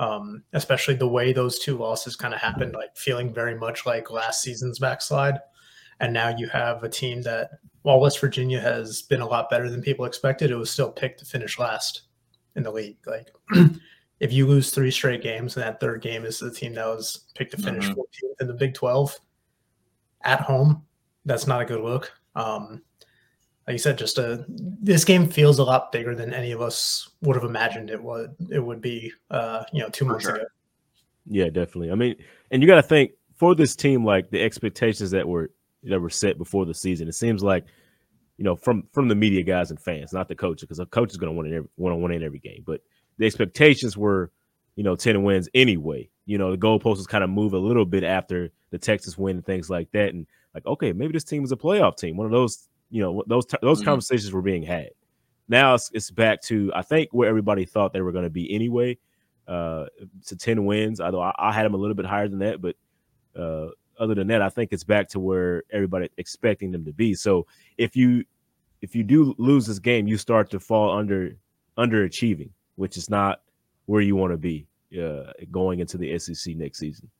[0.00, 4.10] Um, especially the way those two losses kind of happened, like feeling very much like
[4.10, 5.40] last season's backslide.
[6.00, 7.50] And now you have a team that,
[7.82, 11.18] while West Virginia has been a lot better than people expected, it was still picked
[11.20, 12.02] to finish last
[12.54, 12.98] in the league.
[13.06, 13.32] Like,
[14.20, 17.26] if you lose three straight games and that third game is the team that was
[17.34, 17.94] picked to finish Mhm.
[17.94, 19.18] 14th in the Big 12
[20.22, 20.84] at home,
[21.24, 22.12] that's not a good look.
[22.34, 22.82] Um,
[23.66, 27.10] like you said, just a this game feels a lot bigger than any of us
[27.20, 29.12] would have imagined it would it would be.
[29.30, 30.36] Uh, you know, two months sure.
[30.36, 30.44] ago.
[31.26, 31.90] Yeah, definitely.
[31.90, 32.16] I mean,
[32.50, 35.50] and you got to think for this team, like the expectations that were
[35.84, 37.08] that were set before the season.
[37.08, 37.66] It seems like,
[38.38, 41.10] you know, from from the media guys and fans, not the coach, because the coach
[41.10, 42.62] is going to win in every want to win in every game.
[42.66, 42.80] But
[43.18, 44.30] the expectations were,
[44.76, 46.08] you know, ten wins anyway.
[46.26, 49.44] You know, the goalposts kind of move a little bit after the Texas win and
[49.46, 52.16] things like that, and like, okay, maybe this team is a playoff team.
[52.16, 53.84] One of those, you know, those those Mhm.
[53.84, 54.90] conversations were being had.
[55.48, 58.52] Now it's, it's back to I think where everybody thought they were going to be
[58.54, 58.98] anyway.
[59.46, 59.86] uh,
[60.26, 61.00] to 10 wins.
[61.00, 62.76] Although I, I had them a little bit higher than that, but
[63.34, 67.14] uh, other than that, I think it's back to where everybody expecting them to be.
[67.14, 67.46] So
[67.78, 68.24] if you
[68.82, 71.32] if you do lose this game, you start to fall under
[71.78, 73.42] underachieving, which is not
[73.86, 74.66] where you want to be
[75.02, 77.10] uh, going into the SEC next season.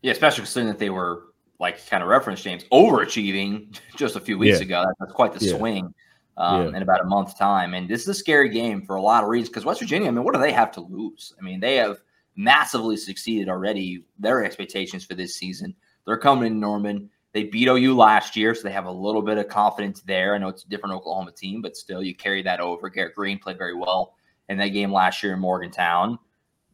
[0.00, 1.24] Yeah, especially considering that they were
[1.58, 4.64] like kind of reference James overachieving just a few weeks Yeah.
[4.64, 4.84] ago.
[5.00, 5.56] That's quite the Yeah.
[5.56, 5.94] swing
[6.36, 6.76] um, Yeah.
[6.76, 7.74] in about a month's time.
[7.74, 10.06] And this is a scary game for a lot of reasons because West Virginia.
[10.06, 11.34] I mean, what do they have to lose?
[11.38, 11.98] I mean, they have
[12.36, 14.04] massively succeeded already.
[14.20, 15.74] Their expectations for this season.
[16.06, 17.10] They're coming in Norman.
[17.32, 20.34] They beat OU last year, so they have a little bit of confidence there.
[20.34, 22.88] I know it's a different Oklahoma team, but still, you carry that over.
[22.88, 24.14] Garrett Greene played very well
[24.48, 26.18] in that game last year in Morgantown.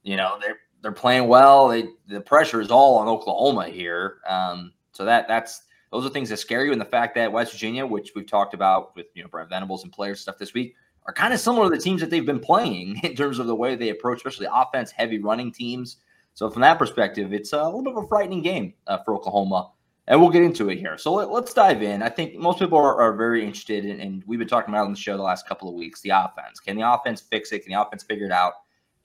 [0.02, 1.68] You know, they're they're playing well.
[1.68, 4.18] They, the pressure is all on Oklahoma here.
[4.28, 6.72] Um, so that that's those are things that scare you.
[6.72, 9.84] And the fact that West Virginia, which we've talked about with you know Brent Venables
[9.84, 10.74] and players stuff this week,
[11.06, 13.54] are kind of similar to the teams that they've been playing in terms of the
[13.54, 15.98] way they approach, especially offense heavy running teams.
[16.34, 19.70] So from that perspective, it's a little bit of a frightening game uh, for Oklahoma.
[20.06, 20.98] And we'll get into it here.
[20.98, 22.02] So let, us dive in.
[22.02, 24.92] I think most people are, are very interested in, and we've been talking about on
[24.92, 26.60] the show the last couple of weeks, the offense.
[26.60, 27.60] Can the offense fix it?
[27.60, 28.52] Can the offense figure it out?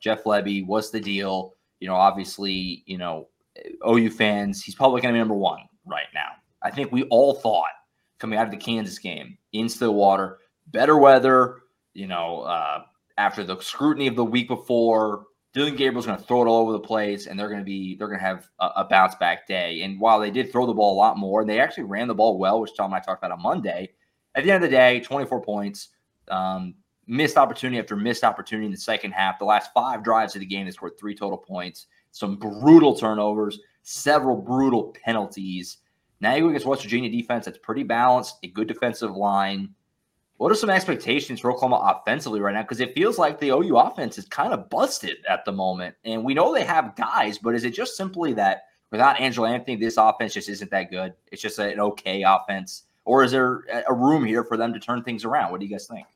[0.01, 1.55] Jeff Lebby, what's the deal?
[1.79, 3.29] You know, obviously, you know,
[3.87, 6.31] OU fans, he's probably going to be number one right now.
[6.61, 7.69] I think we all thought
[8.19, 11.59] coming out of the Kansas game in Stillwater, better weather,
[11.93, 12.83] you know, uh,
[13.17, 16.73] after the scrutiny of the week before, Dillon Gabriel's going to throw it all over
[16.73, 19.47] the place, and they're going to be they're going to have a, a bounce back
[19.47, 19.81] day.
[19.81, 22.15] And while they did throw the ball a lot more, and they actually ran the
[22.15, 23.91] ball well, which Tom and I talked about on Monday.
[24.35, 25.89] At the end of the day, 24 points,
[26.29, 26.75] um,
[27.07, 29.39] missed opportunity after missed opportunity in the second half.
[29.39, 33.59] The last five drives of the game, they scored three total points, some brutal turnovers,
[33.81, 35.77] several brutal penalties.
[36.21, 39.73] Now you go against West Virginia defense that's pretty balanced, a good defensive line.
[40.39, 42.61] What are some expectations for Oklahoma offensively right now?
[42.61, 45.95] Because it feels like the OU offense is kind of busted at the moment.
[46.05, 49.75] And we know they have guys, but is it just simply that without Andrel Anthony,
[49.75, 51.13] this offense just isn't that good?
[51.29, 52.83] It's just an okay offense.
[53.03, 55.51] Or is there a room here for them to turn things around?
[55.51, 56.07] What do you guys think?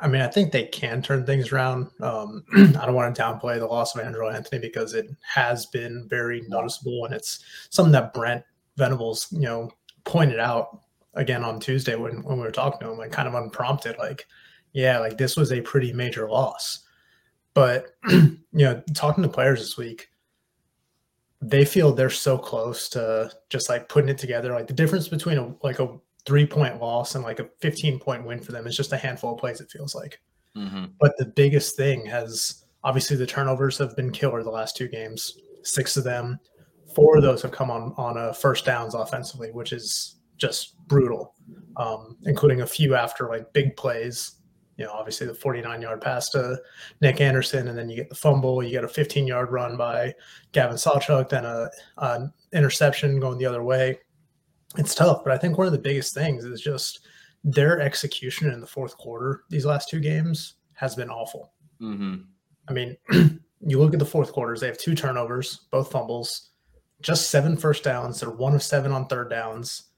[0.00, 1.88] I mean, I think they can turn things around.
[2.02, 6.06] Um, I don't want to downplay the loss of Andrel Anthony because it has been
[6.10, 8.44] very noticeable, and it's something that Brent
[8.76, 9.70] Venables, you know,
[10.04, 10.82] pointed out
[11.14, 14.26] again on Tuesday when, when we were talking to him, like kind of unprompted, like,
[14.72, 16.80] yeah, like this was a pretty major loss.
[17.54, 20.08] But you know, talking to players this week,
[21.40, 24.52] they feel they're so close to just like putting it together.
[24.52, 28.24] Like the difference between a like a three point loss and like a 15 point
[28.24, 30.20] win for them is just a handful of plays, it feels like.
[30.56, 30.86] Mm-hmm.
[31.00, 35.38] But the biggest thing has obviously the turnovers have been killer the last two games.
[35.62, 36.38] Six of them,
[36.94, 41.34] four of those have come on on a first downs offensively, which is just brutal,
[41.76, 44.32] um, including a few after like big plays.
[44.76, 46.58] You know, obviously the 49 yard pass to
[47.00, 48.62] Nic Anderson, and then you get the fumble.
[48.62, 50.14] You get a 15 yard run by
[50.50, 53.98] Gavin Sawchuk, then a, a interception going the other way.
[54.76, 57.00] It's tough, but I think one of the biggest things is just
[57.44, 61.52] their execution in the fourth quarter these last two games has been awful.
[61.80, 62.22] Mm-hmm.
[62.68, 62.96] I mean,
[63.66, 66.50] you look at the fourth quarters, they have two turnovers, both fumbles,
[67.02, 68.20] just seven first downs.
[68.20, 69.91] They're one of seven on third downs.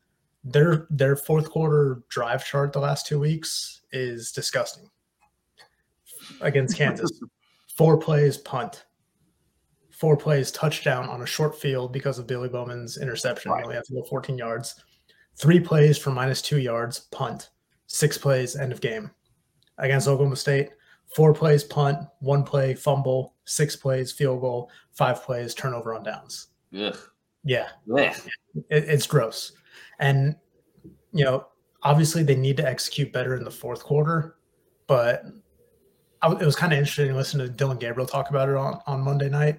[0.45, 4.91] Their their fourth quarter drive chart the last two weeks is disgusting.
[6.41, 7.11] Against Kansas,
[7.77, 8.85] four plays punt,
[9.91, 13.53] four plays touchdown on a short field because of Billy Bowman's interception.
[13.53, 13.65] Right.
[13.65, 14.75] Only have to go 14 yards.
[15.37, 17.51] Three plays for minus two yards, punt.
[17.87, 19.11] Six plays, end of game.
[19.79, 20.71] Against Oklahoma State,
[21.15, 26.49] four plays punt, one play fumble, six plays field goal, five plays turnover on downs.
[26.79, 26.97] Ugh.
[27.45, 28.15] Yeah, Ugh.
[28.71, 29.53] it, it's gross.
[29.99, 30.37] And
[31.13, 31.47] you know,
[31.83, 34.37] obviously they need to execute better in the fourth quarter,
[34.87, 35.25] but
[36.23, 38.81] I, it was kind of interesting to listen to Dillon Gabriel talk about it on
[38.87, 39.59] on Monday night.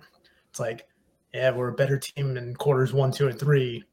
[0.49, 0.87] It's like,
[1.33, 3.83] yeah, we're a better team in quarters one, two, and three.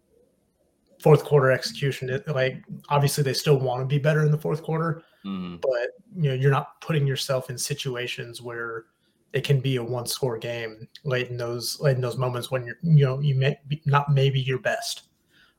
[1.01, 4.63] Fourth quarter execution, it, like obviously they still want to be better in the fourth
[4.63, 5.57] quarter, Mm-hmm.
[5.63, 8.87] but you know you're not putting yourself in situations where
[9.33, 12.67] it can be a one score game late in those late in those moments when
[12.67, 15.05] you're you know you may be not maybe your best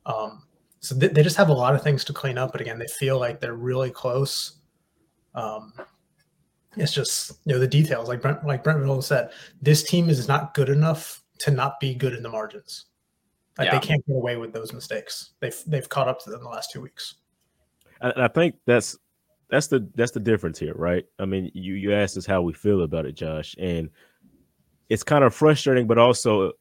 [0.05, 0.43] um
[0.84, 2.88] so they, they just have a lot of things to clean up but again they
[2.88, 4.60] feel like they're really close
[5.34, 5.74] um
[6.76, 9.32] it's just you know the details like brent like brent Venables said
[9.62, 12.86] this team is not good enough to not be good in the margins
[13.58, 13.80] like Yeah.
[13.80, 16.72] they can't get away with those mistakes they've they've caught up to them the last
[16.72, 17.16] two weeks
[18.02, 18.98] And I think that's
[19.50, 21.06] that's the that's the difference here, right?
[21.20, 23.90] I mean, you you asked us how we feel about it, Josh, and
[24.90, 26.54] it's kind of frustrating, but also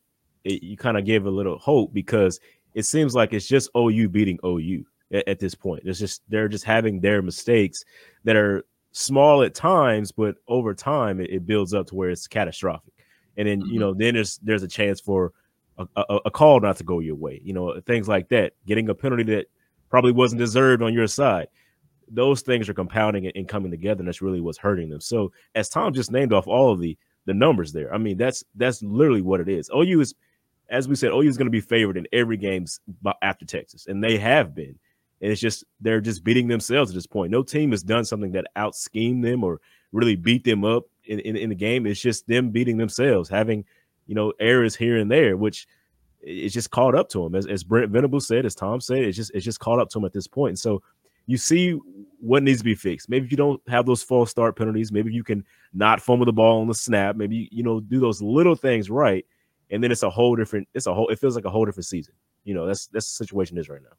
[0.44, 2.38] it, you kind of gave a little hope because
[2.74, 5.82] it seems like it's just OU beating OU at, at this point.
[5.84, 7.84] It's just they're just having their mistakes
[8.24, 12.26] that are small at times, but over time it, it builds up to where it's
[12.26, 12.92] catastrophic.
[13.36, 13.70] And then Mm-hmm.
[13.72, 15.32] you know then there's there's a chance for
[15.78, 17.40] a, a, a call not to go your way.
[17.42, 19.46] You know things like that, getting a penalty that
[19.88, 21.48] probably wasn't deserved on your side.
[22.08, 25.00] Those things are compounding and, and coming together, and that's really what's hurting them.
[25.00, 28.44] So as Tom just named off all of the the numbers there, I mean that's
[28.54, 29.70] that's literally what it is.
[29.74, 30.14] OU is,
[30.68, 33.86] as we said, OU is going to be favored in every games bu- after Texas,
[33.86, 34.78] and they have been.
[35.20, 37.30] And it's just they're just beating themselves at this point.
[37.30, 39.60] No team has done something that out schemed them or
[39.92, 41.86] really beat them up in, in, in the game.
[41.86, 43.64] It's just them beating themselves, having
[44.06, 45.66] you know errors here and there, which
[46.22, 47.34] it's just caught up to them.
[47.34, 49.98] As, as Brent Venable said, as Tom said, it's just it's just caught up to
[49.98, 50.50] them at this point.
[50.50, 50.82] And so
[51.26, 51.78] you see
[52.20, 53.08] what needs to be fixed.
[53.08, 56.32] Maybe if you don't have those false start penalties, maybe you can not fumble the
[56.32, 57.16] ball on the snap.
[57.16, 59.24] Maybe you know do those little things right,
[59.72, 60.68] and then it's a whole different.
[60.74, 61.08] It's a whole.
[61.08, 62.14] It feels like a whole different season.
[62.44, 63.96] You know that's that's the situation is right now.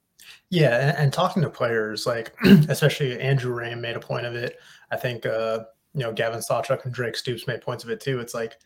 [0.49, 2.33] Yeah, and, and talking to players, like
[2.69, 4.59] especially Andrew Raym made a point of it.
[4.91, 8.19] I think uh, you know Gavin Sawchuk and Drake Stoops made points of it too.
[8.19, 8.57] It's like,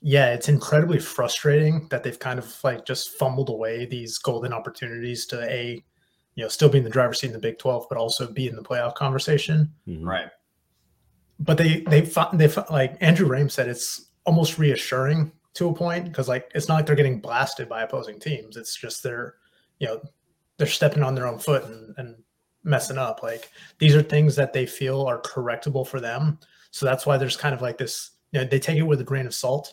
[0.00, 5.26] yeah, it's incredibly frustrating that they've kind of like just fumbled away these golden opportunities
[5.26, 5.82] to a,
[6.36, 8.46] you know, still be in the driver's seat in the Big Twelve, but also be
[8.46, 9.72] in the playoff conversation.
[9.86, 10.28] Right.
[11.40, 15.74] But they they fi- they fi- like Andrew Raym said, it's almost reassuring to a
[15.74, 18.56] point because like it's not like they're getting blasted by opposing teams.
[18.56, 19.34] It's just they're,
[19.78, 20.00] you know,
[20.58, 22.16] they're stepping on their own foot and, and
[22.64, 23.22] messing up.
[23.22, 26.38] Like these are things that they feel are correctable for them.
[26.70, 29.04] So that's why there's kind of like this, you know, they take it with a
[29.04, 29.72] grain of salt.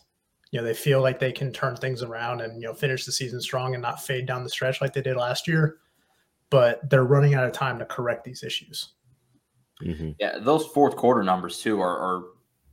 [0.52, 3.12] You know, they feel like they can turn things around and, you know, finish the
[3.12, 5.78] season strong and not fade down the stretch like they did last year.
[6.50, 8.94] But they're running out of time to correct these issues.
[9.82, 10.12] Mm-hmm.
[10.20, 12.24] Yeah, those fourth quarter numbers too are, are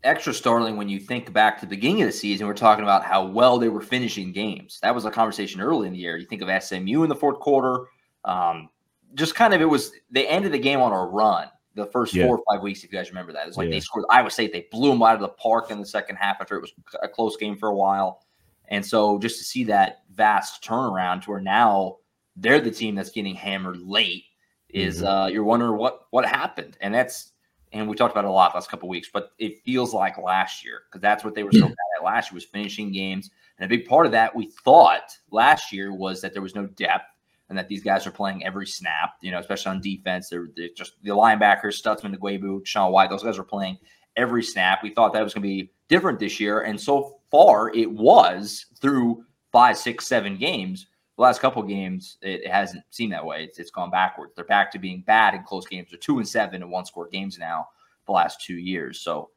[0.05, 2.47] extra startling when you think back to the beginning of the season.
[2.47, 4.79] We're talking about how well they were finishing games.
[4.83, 6.17] That was a conversation early in the year.
[6.17, 7.87] You think of SMU in the fourth quarter.
[8.25, 8.69] Um,
[9.15, 12.27] just kind of it was they ended the game on a run the first Yeah.
[12.27, 12.83] four or five weeks.
[12.85, 13.73] If you guys remember that, it's like Yeah.
[13.77, 14.53] they scored Iowa State.
[14.53, 16.73] They blew them out of the park in the second half after it was
[17.03, 18.23] a close game for a while.
[18.69, 21.97] And so just to see that vast turnaround to where now
[22.37, 24.25] they're the team that's getting hammered late
[24.69, 25.07] is Mhm.
[25.25, 27.33] uh, you're wondering what what happened, and that's
[27.73, 30.65] and we talked about it a lot last couple weeks, but it feels like last
[30.65, 31.69] year because that's what they were so hmm.
[31.69, 35.17] bad at last year was finishing games, and a big part of that we thought
[35.31, 37.07] last year was that there was no depth
[37.49, 40.29] and that these guys are playing every snap, you know, especially on defense.
[40.29, 43.79] They're, they're just the linebackers, Stutzman, Guebu, Sean White, those guys are playing
[44.17, 44.83] every snap.
[44.83, 48.67] We thought that was going to be different this year, and so far it was
[48.81, 50.87] through five, six, seven games
[51.19, 53.43] the last couple games, it, it hasn't seemed that way.
[53.43, 54.35] It's, it's gone backwards.
[54.37, 55.89] They're back to being bad in close games.
[55.91, 57.69] They're two and seven in one score games now
[58.07, 59.01] the last two years.
[59.01, 59.31] So,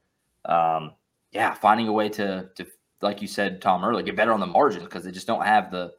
[0.45, 0.91] um,
[1.31, 2.67] yeah, finding a way to to
[3.01, 5.71] like you said, Tom earlier, get better on the margins because they just don't have
[5.71, 5.91] the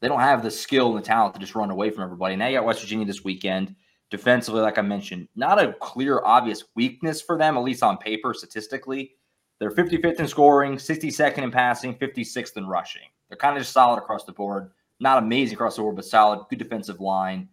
[0.00, 2.34] they don't have the skill and the talent to just run away from everybody.
[2.34, 3.76] Now you got West Virginia this weekend.
[4.10, 8.34] Defensively, like I mentioned, not a clear, obvious weakness for them, at least on paper,
[8.34, 9.14] statistically.
[9.58, 13.08] They're 55th in scoring, 62nd in passing, 56th in rushing.
[13.28, 16.46] They're kind of just solid across the board not amazing across the board, but solid,
[16.48, 17.48] good defensive line.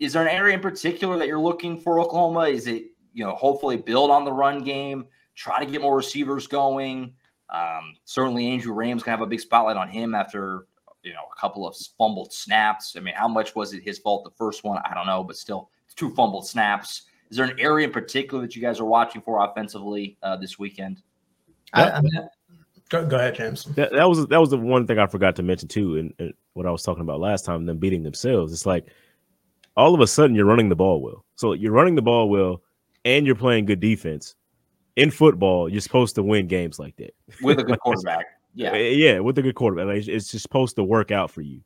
[0.00, 2.42] Is there an area in particular that you're looking for Oklahoma?
[2.42, 6.46] Is it, you know, hopefully build on the run game, try to get more receivers
[6.46, 7.12] going?
[7.50, 10.66] Um, certainly, Andrew Raym's gonna have a big spotlight on him after
[11.02, 12.94] you know a couple of fumbled snaps.
[12.96, 14.80] I mean, how much was it his fault the first one?
[14.84, 17.02] I don't know, but still, two fumbled snaps.
[17.30, 20.58] Is there an area in particular that you guys are watching for offensively uh, this
[20.58, 21.02] weekend?
[21.74, 22.28] I, I mean,
[22.88, 23.64] go, go ahead, James.
[23.64, 26.34] That, that was that was the one thing I forgot to mention too, and, and
[26.58, 28.52] what I was talking about last time, them beating themselves.
[28.52, 28.86] It's like
[29.76, 31.24] all of a sudden you're running the ball well.
[31.36, 32.62] So you're running the ball well,
[33.04, 34.34] and you're playing good defense.
[34.96, 38.26] In football, you're supposed to win games like that With a good quarterback.
[38.54, 38.72] Yeah.
[38.72, 39.86] Eh, yeah, with a good quarterback.
[39.86, 41.60] Like, it's- it's just supposed to work out for you.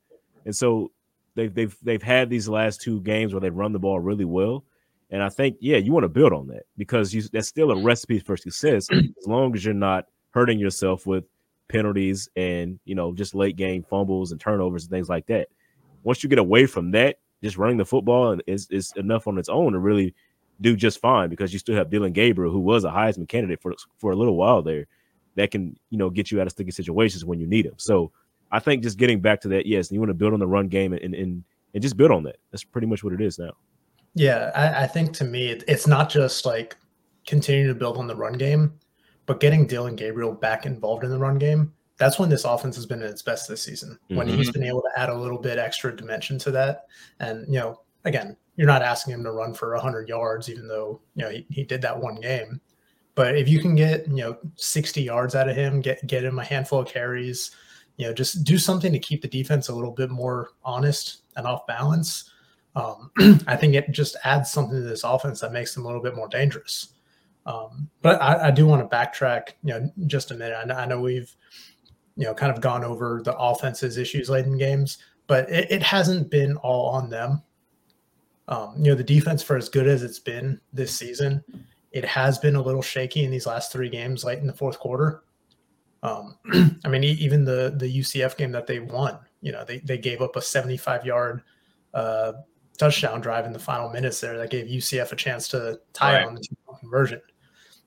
[0.44, 0.92] And so
[1.34, 4.64] they've they've they've had these last two games where they've run the ball really well.
[5.10, 7.82] And I think, yeah, you want to build on that because you that's still a
[7.82, 11.24] recipe for success as long as you're not hurting yourself with
[11.72, 15.48] penalties and you know just late game fumbles and turnovers and things like that.
[16.04, 19.48] Once you get away from that, just running the football is is enough on its
[19.48, 20.14] own to really
[20.60, 23.74] do just fine because you still have Dillon Gabriel, who was a Heisman candidate for
[23.96, 24.86] for a little while there,
[25.34, 27.74] that can you know get you out of sticky situations when you need him.
[27.78, 28.12] So
[28.50, 30.68] I think just getting back to that, yes, you want to build on the run
[30.68, 31.42] game and and
[31.74, 32.36] and just build on that.
[32.50, 33.52] That's pretty much what it is now.
[34.14, 36.76] Yeah, I, I think to me, it, it's not just like
[37.26, 38.74] continuing to build on the run game,
[39.26, 41.72] but getting Dillon Gabriel back involved in the run game.
[41.98, 43.98] That's when this offense has been at its best this season.
[44.08, 46.86] When he's been able to add a little bit extra dimension to that,
[47.20, 51.00] and you know, again, you're not asking him to run for 100 yards, even though
[51.14, 52.60] you know he, he did that one game.
[53.14, 56.38] But if you can get you know 60 yards out of him, get get him
[56.38, 57.52] a handful of carries,
[57.96, 61.46] you know, just do something to keep the defense a little bit more honest and
[61.46, 62.30] off balance.
[62.74, 63.10] Um,
[63.46, 66.16] I think it just adds something to this offense that makes them a little bit
[66.16, 66.94] more dangerous.
[67.46, 70.56] Um, but I, I do want to backtrack, you know, just a minute.
[70.56, 71.34] I know, I know we've,
[72.16, 75.82] you know, kind of gone over the offense's issues late in games, but it, it
[75.82, 77.42] hasn't been all on them.
[78.48, 81.42] Um, you know, the defense for as good as it's been this season,
[81.92, 84.78] it has been a little shaky in these last three games late in the fourth
[84.78, 85.22] quarter.
[86.02, 86.36] Um,
[86.84, 90.20] I mean, even the the UCF game that they won, you know, they they gave
[90.20, 91.42] up a 75 yard
[91.94, 92.32] uh,
[92.78, 96.26] touchdown drive in the final minutes there that gave UCF a chance to tie Right.
[96.26, 97.20] on the two conversion.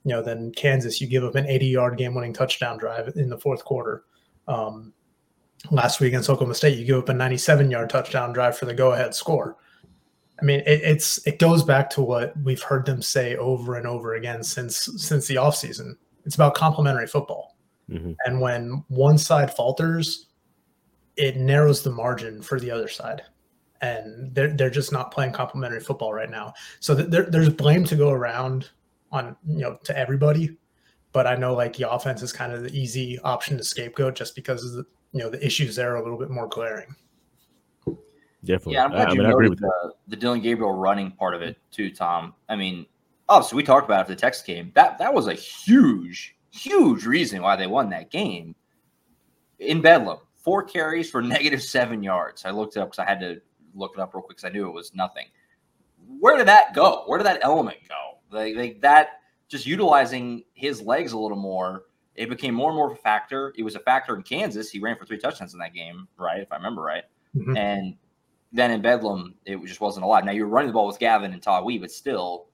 [0.06, 3.28] You know, then Kansas, you give up an 80 yard game winning touchdown drive in
[3.28, 4.04] the fourth quarter.
[4.48, 4.94] Um,
[5.72, 8.74] last week against Oklahoma State, you give up a 97 yard touchdown drive for the
[8.74, 9.58] go ahead score.
[10.40, 13.88] I mean, it, it's it goes back to what we've heard them say over and
[13.88, 15.96] over again since since the offseason.
[16.26, 17.56] It's about complementary football.
[17.90, 18.16] Mhm.
[18.26, 20.28] And when one side falters,
[21.16, 23.24] it narrows the margin for the other side.
[23.82, 26.54] And they're, they're just not playing complementary football right now.
[26.80, 28.70] So th- there, there's blame to go around
[29.12, 30.58] on, you know, to everybody.
[31.12, 34.36] But I know like the offense is kind of the easy option to scapegoat just
[34.36, 36.96] because of the, you know, the issues there are a little bit more glaring.
[38.44, 38.74] Definitely.
[38.74, 40.74] Yeah, I'm I, glad I you mean, I agree noted with the, the Dillon Gabriel
[40.74, 42.34] running part of it too, Tom.
[42.48, 42.86] I mean,
[43.28, 44.72] obviously we talked about it for the Texas game.
[44.76, 48.56] That that was a huge, huge reason why they won that game.
[49.60, 52.46] In Bedlam, four carries for negative seven yards.
[52.46, 53.42] I looked it up because I had to
[53.74, 55.26] look it up real quick because I knew it was nothing.
[56.20, 57.04] Where did that go?
[57.08, 58.05] Where did that element go?
[58.36, 61.84] Like, like that, just utilizing his legs a little more.
[62.16, 63.54] It became more and more of a factor.
[63.58, 64.70] It was a factor in Kansas.
[64.70, 66.42] He ran for three touchdowns in that game, right?
[66.42, 67.04] If I remember right.
[67.36, 67.58] Mhm.
[67.58, 67.98] And
[68.54, 70.26] then in Bedlam, it just wasn't allowed.
[70.26, 72.48] Now you're running the ball with Gavin and Tawee, but still,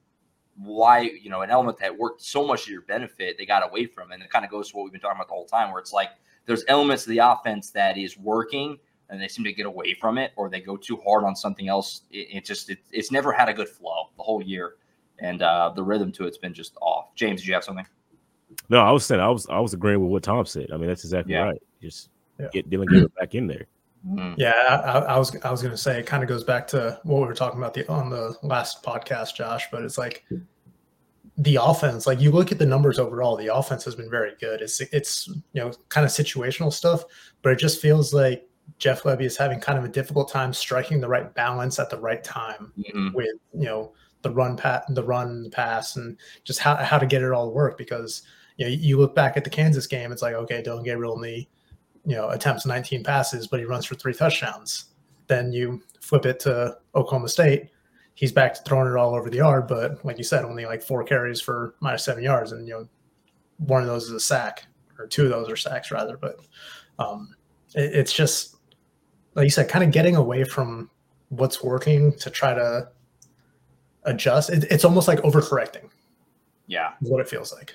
[0.56, 3.86] why, you know, an element that worked so much to your benefit, they got away
[3.86, 4.10] from.
[4.10, 5.80] And it kind of goes to what we've been talking about the whole time, where
[5.80, 6.10] it's like
[6.44, 8.78] there's elements of the offense that is working
[9.08, 11.68] and they seem to get away from it or they go too hard on something
[11.68, 12.02] else.
[12.10, 14.74] It, it just, it, it's never had a good flow the whole year.
[15.22, 17.14] And uh, the rhythm to it's been just off.
[17.14, 17.86] James, did you have something?
[18.68, 20.66] No, I was saying I was I was agreeing with what Tom said.
[20.72, 21.44] I mean, that's exactly Yeah.
[21.44, 21.62] right.
[21.80, 22.48] Just Yeah.
[22.52, 23.66] get Dillon Gabriel back in there.
[24.06, 24.34] Mm.
[24.36, 26.66] Yeah, I, I I was I was going to say it kind of goes back
[26.68, 29.68] to what we were talking about the on the last podcast, Josh.
[29.70, 30.24] But it's like
[31.38, 32.06] the offense.
[32.06, 34.60] Like you look at the numbers overall, the offense has been very good.
[34.60, 37.04] It's it's you know kind of situational stuff,
[37.42, 38.46] but it just feels like
[38.78, 41.98] Jeff Lebby is having kind of a difficult time striking the right balance at the
[42.00, 43.14] right time Mhm.
[43.14, 43.92] with you know
[44.22, 47.54] the run pat the run pass and just how, how to get it all to
[47.54, 48.22] work because
[48.56, 51.48] you know you look back at the Kansas game it's like okay Dillon Gabriel only
[52.04, 54.86] you know attempts 19 passes but he runs for three touchdowns.
[55.26, 57.70] Then you flip it to Oklahoma State
[58.14, 60.82] he's back to throwing it all over the yard but like you said only like
[60.82, 62.88] four carries for minus seven yards and you know
[63.58, 64.66] one of those is a sack
[64.98, 66.40] or two of those are sacks rather but
[66.98, 67.34] um
[67.74, 68.56] it, it's just
[69.34, 70.90] like you said kind of getting away from
[71.30, 72.88] what's working to try to
[74.04, 74.50] adjust.
[74.50, 75.88] It, it's almost like overcorrecting.
[76.66, 76.92] Yeah.
[77.02, 77.74] Is what it feels like.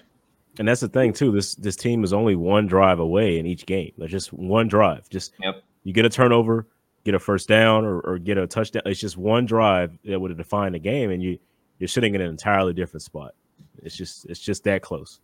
[0.59, 1.31] And that's the thing too.
[1.31, 3.91] This this team is only one drive away in each game.
[3.97, 5.07] Like just one drive.
[5.09, 5.63] Just Yep.
[5.83, 6.67] you get a turnover,
[7.03, 8.81] get a first down, or, or get a touchdown.
[8.85, 11.37] It's just one drive that would have defined the game, and you
[11.79, 13.35] you're sitting in an entirely different spot.
[13.83, 15.19] It's just it's just that close.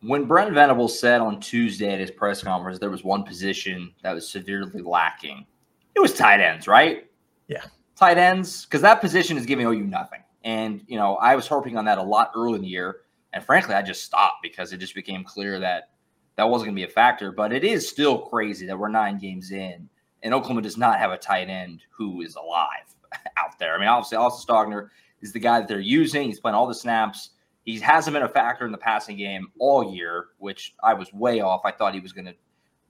[0.00, 4.12] When Brent Venables said on Tuesday at his press conference there was one position that
[4.12, 5.46] was severely lacking,
[5.94, 7.08] it was tight ends, right?
[7.46, 7.62] Yeah.
[7.94, 10.24] Tight ends, because that position is giving OU nothing.
[10.44, 13.00] And, you know, I was harping on that a lot early in the year.
[13.32, 15.90] And frankly, I just stopped because it just became clear that
[16.36, 17.32] that wasn't going to be a factor.
[17.32, 19.88] But it is still crazy that we're nine games in
[20.22, 22.94] and Oklahoma does not have a tight end who is alive
[23.36, 23.74] out there.
[23.74, 24.88] I mean, obviously, Austin Stogner
[25.20, 26.24] is the guy that they're using.
[26.24, 27.30] He's playing all the snaps.
[27.64, 31.40] He hasn't been a factor in the passing game all year, which I was way
[31.40, 31.62] off.
[31.64, 32.34] I thought he was going to.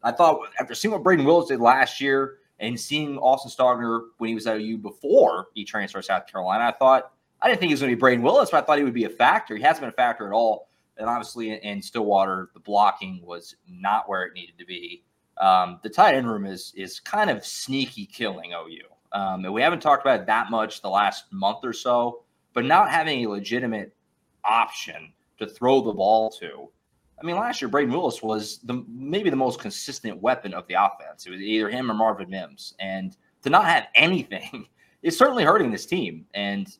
[0.02, 4.28] I thought after seeing what Brayden Willis did last year and seeing Austin Stogner when
[4.28, 7.70] he was at OU before he transferred to South Carolina, I thought I didn't think
[7.70, 9.56] he was going to be Brayden Willis, but I thought he would be a factor.
[9.56, 10.68] He hasn't been a factor at all.
[10.96, 15.02] And obviously, in, in Stillwater, the blocking was not where it needed to be.
[15.38, 19.18] Um, the tight end room is is kind of sneaky killing OU.
[19.18, 22.22] Um, and we haven't talked about it that much the last month or so,
[22.54, 23.94] but not having a legitimate
[24.44, 26.68] option to throw the ball to.
[27.20, 30.74] I mean, last year Brayden Willis was the maybe the most consistent weapon of the
[30.74, 31.26] offense.
[31.26, 34.66] It was either him or Marvin Mims, and to not have anything
[35.02, 36.26] is certainly hurting this team.
[36.34, 36.76] And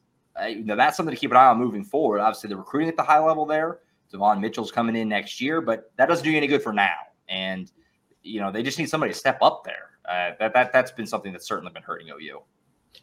[0.48, 2.20] you know, that's something to keep an eye on moving forward.
[2.20, 3.80] Obviously, the recruiting at the high level there.
[4.10, 6.94] Devon Mitchell's coming in next year, but that doesn't do you any good for now.
[7.28, 7.70] And
[8.22, 9.90] you know, they just need somebody to step up there.
[10.04, 12.40] Uh, that that that's been something that's certainly been hurting OU.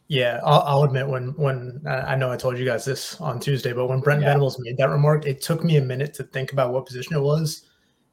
[0.08, 3.40] Yeah, I'll, I'll admit when when I I know I told you guys this on
[3.40, 4.28] Tuesday, but when Brent Yeah.
[4.28, 7.22] Venables made that remark, it took me a minute to think about what position it
[7.22, 7.68] was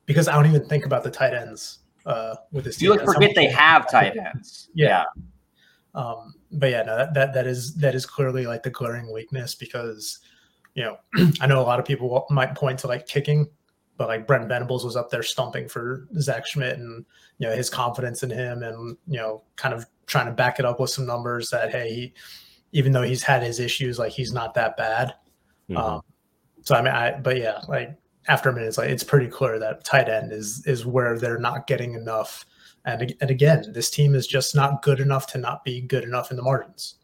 [0.07, 2.81] because I don't even think about the tight ends uh, with this.
[2.81, 2.99] You team.
[2.99, 4.71] like forget they have tight ends.
[4.75, 5.05] Yeah.
[5.95, 9.55] Um, but yeah, no, that, that that is that is clearly like the glaring weakness
[9.55, 10.21] because
[10.75, 10.97] you know,
[11.41, 13.49] I know a lot of people might point to like kicking,
[13.97, 17.05] but like Brent Venables was up there stumping for Zach Schmidt and
[17.39, 20.65] you know his confidence in him and you know kind of trying to back it
[20.65, 22.13] up with some numbers that hey he
[22.73, 25.15] even though he's had his issues like he's not that bad.
[25.71, 25.79] Mhm.
[25.79, 26.03] Um,
[26.63, 27.97] so I mean I but yeah like
[28.29, 31.39] after a minute it's like it's pretty clear that tight end is is where they're
[31.39, 32.45] not getting enough.
[32.87, 36.31] And, and again, this team is just not good enough to not be good enough
[36.31, 36.95] in the margins.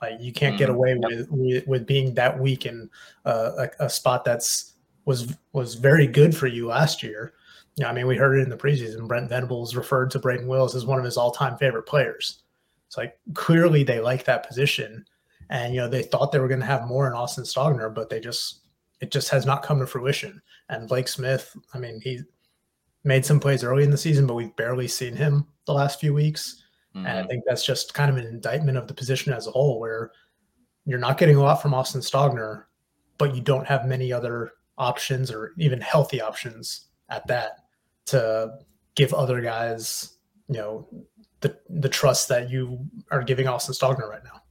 [0.00, 0.74] Like you can't get Mhm.
[0.74, 2.88] away with, with with being that weak in
[3.24, 4.74] uh, a, a spot that's
[5.04, 7.34] was was very good for you last year.
[7.76, 9.06] Yeah, I mean, we heard it in the preseason.
[9.06, 12.42] Brent Venables referred to Braden Wills as one of his all-time favorite players.
[12.86, 15.04] It's like clearly they like that position,
[15.50, 18.08] and you know they thought they were going to have more in Austin Stogner, but
[18.08, 18.60] they just
[19.00, 20.40] it just has not come to fruition.
[20.68, 22.20] And Blake Smith, I mean, he
[23.08, 26.12] made some plays early in the season, but we've barely seen him the last few
[26.12, 26.62] weeks.
[26.94, 27.28] And I Mhm.
[27.28, 30.12] think that's just kind of an indictment of the position as a whole, where
[30.84, 32.64] you're not getting a lot from Austin Stogner,
[33.16, 37.52] but you don't have many other options or even healthy options at that
[38.06, 38.58] to
[38.94, 40.88] give other guys, you know,
[41.40, 44.42] the the trust that you are giving Austin Stogner right now.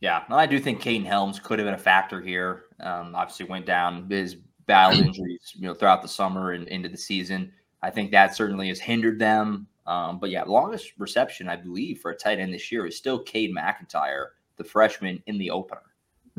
[0.00, 2.64] Yeah, I do think Kaden Helms could have been a factor here.
[2.80, 4.36] Um, obviously, went down his
[4.70, 7.52] battle injuries, you know, throughout the summer and into the season.
[7.82, 9.66] I think that certainly has hindered them.
[9.86, 13.18] Um, but yeah, longest reception I believe for a tight end this year is still
[13.18, 15.82] Cade McIntyre, the freshman in the opener.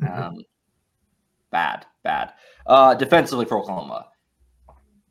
[0.09, 0.45] Um,
[1.49, 2.33] bad, bad.
[2.65, 4.07] Uh, defensively for Oklahoma.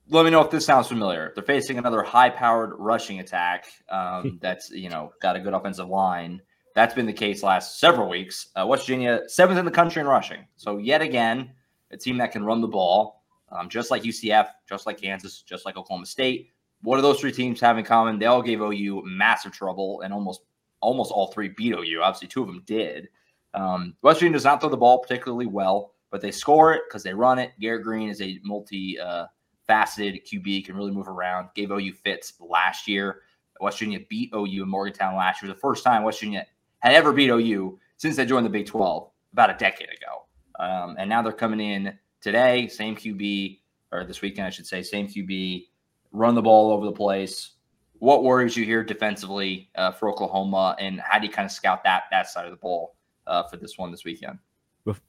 [0.09, 1.33] Let me know if this sounds familiar.
[1.35, 6.41] They're facing another high-powered rushing attack um, that's you know got a good offensive line.
[6.75, 8.49] That's been the case last several weeks.
[8.59, 10.47] Uh, West Virginia seventh in the country in rushing.
[10.57, 11.51] So yet again,
[11.91, 15.64] a team that can run the ball, um, just like UCF, just like Kansas, just
[15.64, 16.51] like Oklahoma State.
[16.82, 18.18] What do those three teams have in common?
[18.18, 20.43] They all gave OU massive trouble, and almost
[20.80, 22.01] almost all three beat OU.
[22.03, 23.09] Obviously, two of them did.
[23.53, 27.03] Um, West Virginia does not throw the ball particularly well, but they score it because
[27.03, 27.53] they run it.
[27.61, 29.26] Garrett Greene is a multi uh,
[29.66, 31.49] faceted QB, can really move around.
[31.55, 33.22] Gave OU fits last year.
[33.61, 35.53] West Virginia beat OU in Morgantown last year.
[35.53, 36.47] The first time West Virginia
[36.78, 40.26] had ever beat OU since they joined the Big 12 about a decade ago.
[40.61, 43.61] Um, and now they're coming in today, same QB,
[43.93, 45.67] or this weekend, I should say, same QB,
[46.13, 47.53] run the ball over the place.
[47.99, 51.83] What worries you here defensively uh, for Oklahoma, and how do you kind of scout
[51.85, 52.97] that that side of the ball
[53.27, 54.39] uh, for this one this weekend?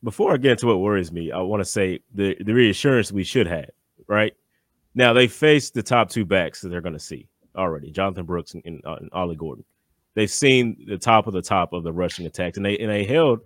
[0.04, 3.24] Before I get into what worries me, I want to say the the reassurance we
[3.24, 3.70] should have.
[4.08, 4.34] Right
[4.94, 8.54] now, they face the top two backs that they're going to see already: Jonathan Brooks
[8.54, 9.64] and, and, uh, and Ollie Gordon.
[10.14, 13.06] They've seen the top of the top of the rushing attacks, and they and they
[13.06, 13.40] held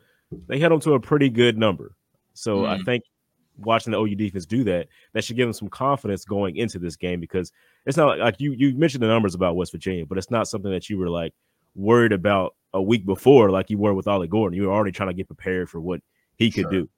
[0.48, 1.96] they held them to a pretty good number.
[2.34, 2.86] So I Mhm.
[2.86, 3.04] think
[3.58, 6.96] watching the OU defense do that, that should give them some confidence going into this
[6.98, 7.52] game because
[7.86, 10.48] it's not like, like you you mentioned the numbers about West Virginia, but it's not
[10.48, 11.34] something that you were like
[11.76, 14.58] worried about a week before, like you were with Ollie Gordon.
[14.58, 16.02] You were already trying to get prepared for what
[16.36, 16.72] he could Sure.
[16.72, 16.90] do.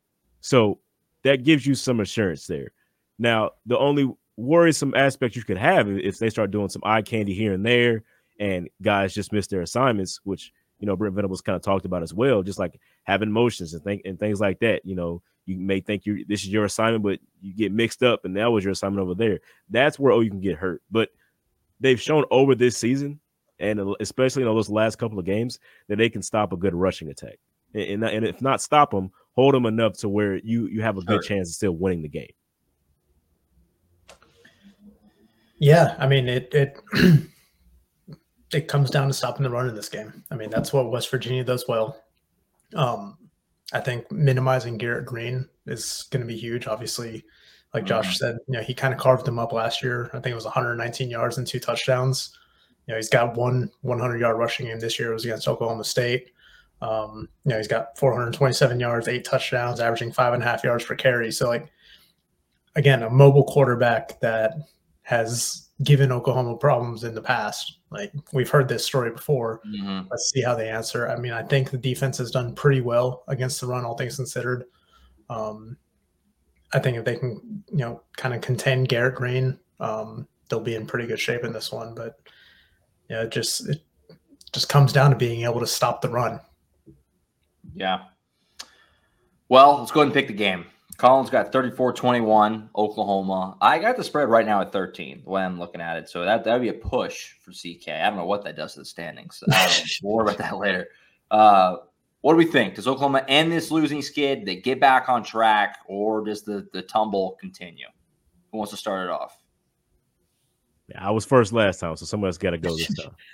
[0.42, 0.80] So
[1.24, 2.72] that gives you some assurance there.
[3.20, 7.02] Now, the only worrisome aspect you could have is if they start doing some eye
[7.02, 8.04] candy here and there,
[8.40, 12.04] and guys just miss their assignments, which you know Brent Venables kind of talked about
[12.04, 14.86] as well, just like having motions and think and things like that.
[14.86, 18.26] You know, you may think you this is your assignment, but you get mixed up,
[18.26, 19.40] and that was your assignment over there.
[19.70, 20.82] That's where oh you can get hurt.
[20.92, 21.10] But
[21.80, 23.20] they've shown over this season,
[23.60, 26.76] and uh, especially in those last couple of games, that they can stop a good
[26.76, 27.38] rushing attack,
[27.74, 30.98] and and, and if not stop them, hold them enough to where you you have
[30.98, 31.38] a good Sure.
[31.38, 32.32] chance of still winning the game.
[35.60, 36.78] Yeah, I mean it it
[38.54, 40.24] it comes down to stopping the run in this game.
[40.32, 42.02] I mean that's what West Virginia does well.
[42.76, 43.18] Um,
[43.74, 46.68] I think minimizing Garrett Greene is going to be huge.
[46.68, 47.24] Obviously,
[47.74, 50.10] like Josh said, you know he kind of carved them up last year.
[50.14, 52.38] I think it was 119 yards and two touchdowns.
[52.86, 55.12] You know he's got one 100 yard rushing game this year.
[55.12, 56.32] It was against Oklahoma State.
[56.82, 60.86] Um, you know he's got 427 yards, eight touchdowns, averaging five and a half yards
[60.86, 61.32] per carry.
[61.32, 61.70] So like
[62.76, 64.54] again, a mobile quarterback that
[65.02, 67.77] has given Oklahoma problems in the past.
[67.90, 69.62] Like we've heard this story before.
[69.66, 70.08] Mhm.
[70.10, 71.10] Let's see how they answer.
[71.10, 74.18] I mean, I think the defense has done pretty well against the run, all things
[74.18, 74.66] considered.
[75.30, 75.78] Um,
[76.74, 80.76] I think if they can, you know, kind of contain Garrett Greene, um, they'll be
[80.76, 81.96] in pretty good shape in this one.
[81.96, 82.20] But
[83.10, 83.82] yeah, it just it
[84.52, 86.42] just comes down to being able to stop the run.
[87.74, 88.04] Yeah.
[89.50, 90.66] Well, let's go ahead and pick the game.
[90.98, 93.56] Collin's got 34 21, Oklahoma.
[93.62, 96.10] I got the spread right now at 13, the way I'm looking at it.
[96.10, 97.90] So that that would be a push for CK.
[97.90, 99.44] I don't know what that does to the standings.
[99.48, 99.70] Um,
[100.02, 100.88] we'll worry about that later.
[101.30, 101.78] Uh,
[102.22, 102.76] what do we think?
[102.76, 104.46] Does Oklahoma end this losing skid?
[104.46, 107.86] They get back on track, or does the, the tumble continue?
[108.52, 109.38] Who wants to start it off?
[110.90, 113.16] Yeah, I was first last time, so someone else got to go this time.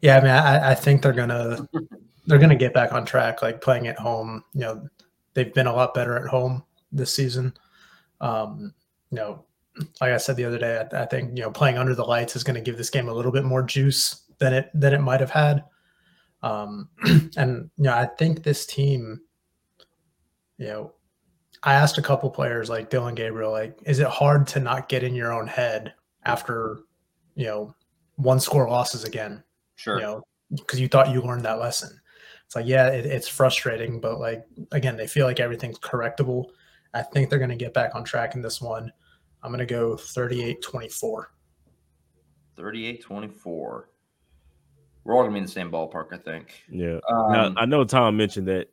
[0.00, 1.68] Yeah, I mean, I, I think they're gonna
[2.26, 4.42] they're gonna get back on track, like playing at home.
[4.52, 4.88] You know,
[5.34, 7.54] they've been a lot better at home this season.
[8.20, 8.74] Um,
[9.10, 9.44] you know,
[10.00, 12.36] like I said the other day, I, I think you know playing under the lights
[12.36, 15.00] is going to give this game a little bit more juice than it than it
[15.00, 15.64] might have had.
[16.42, 16.88] Um,
[17.36, 19.20] and you know, I think this team,
[20.58, 20.92] you know,
[21.62, 25.04] I asked a couple players like Dillon Gabriel, like, is it hard to not get
[25.04, 26.80] in your own head after,
[27.36, 27.74] you know,
[28.16, 29.44] one score losses again?
[29.76, 29.96] Sure.
[29.96, 32.00] You know, because you thought you learned that lesson.
[32.46, 36.46] It's like, yeah, it, it's frustrating, but like again, they feel like everything's correctable.
[36.94, 38.92] I think they're going to get back on track in this one.
[39.42, 41.32] I'm going to go 38 24.
[42.56, 43.88] 38 24.
[45.04, 46.62] We're all going to be in the same ballpark, I think.
[46.70, 47.00] Yeah.
[47.08, 48.68] Um, now, I know Tom mentioned that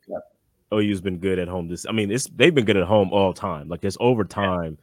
[0.72, 1.68] OU's been good at home.
[1.68, 3.68] This, I mean, it's they've been good at home all time.
[3.68, 4.78] Like it's over time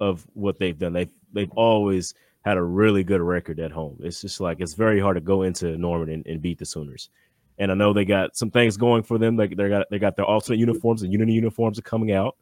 [0.00, 0.92] of what they've done.
[0.92, 3.98] They've they've always had a really good record at home.
[4.02, 7.10] It's just like it's very hard to go into Norman and, and beat the Sooners.
[7.58, 9.36] And I know they got some things going for them.
[9.36, 12.36] Like they got they got their alternate uniforms and unity uniforms are coming out.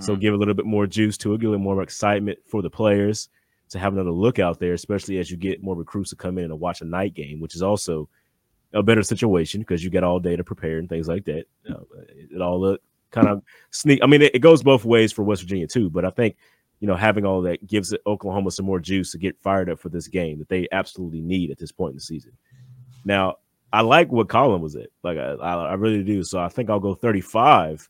[0.00, 0.20] So mhm.
[0.20, 2.68] give a little bit more juice to it, give a little more excitement for the
[2.68, 3.28] players
[3.70, 6.44] to have another look out there, especially as you get more recruits to come in
[6.44, 8.08] and watch a night game, which is also
[8.74, 11.44] a better situation because you get all day to prepare and things like that.
[11.64, 14.00] You know, it all look kind of sneak.
[14.02, 16.36] I mean, it, it goes both ways for West Virginia too, but I think
[16.80, 19.88] you know having all that gives Oklahoma some more juice to get fired up for
[19.88, 22.32] this game that they absolutely need at this point in the season.
[23.04, 23.36] Now,
[23.72, 26.22] I like what Collin was at, like I, I, I really do.
[26.22, 27.88] So I think I'll go 35,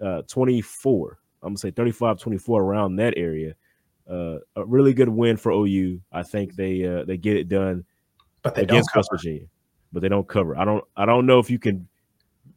[0.00, 1.18] uh, 24.
[1.42, 3.54] I'm gonna say 35, 24 around that area.
[4.08, 6.00] Uh, a really good win for OU.
[6.12, 7.84] I think they uh, they get it done
[8.42, 9.18] But they don't against West cover.
[9.18, 9.46] Virginia,
[9.92, 10.56] but they don't cover.
[10.56, 11.88] I don't I don't know if you can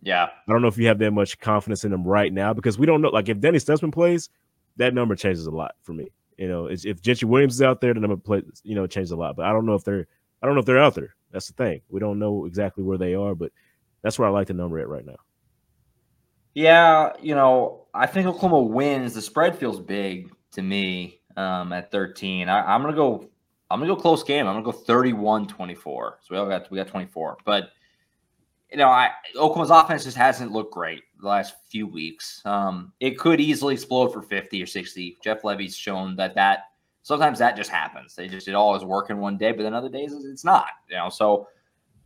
[0.02, 0.26] Yeah.
[0.26, 2.86] I don't know if you have that much confidence in them right now because we
[2.86, 3.10] don't know.
[3.10, 4.30] Like if Danny Stutzman plays,
[4.78, 6.10] that number changes a lot for me.
[6.38, 9.12] You know, it's, if Gentry Williams is out there, the number play you know changes
[9.12, 9.36] a lot.
[9.36, 10.08] But I don't know if they're
[10.42, 11.16] I don't know if they're out there.
[11.32, 11.82] That's the thing.
[11.90, 13.52] We don't know exactly where they are, but
[14.02, 15.18] that's where I like the number at right now.
[16.54, 19.14] Yeah, you know, I think Oklahoma wins.
[19.14, 22.50] The spread feels big to me um, at 13.
[22.50, 23.30] I, I'm gonna go.
[23.70, 24.48] I'm gonna go close game.
[24.48, 25.78] I'm gonna go 31-24.
[25.86, 27.38] So we all got we got 24.
[27.46, 27.70] But
[28.72, 32.42] you know, I Oklahoma's offense just hasn't looked great the last few weeks.
[32.46, 35.18] Um, it could easily explode for 50 or 60.
[35.24, 36.66] Jeff Lebby's shown that that
[37.10, 38.14] sometimes that just happens.
[38.14, 40.68] They just it all is working one day, but then other days it's not.
[40.88, 41.48] You know, so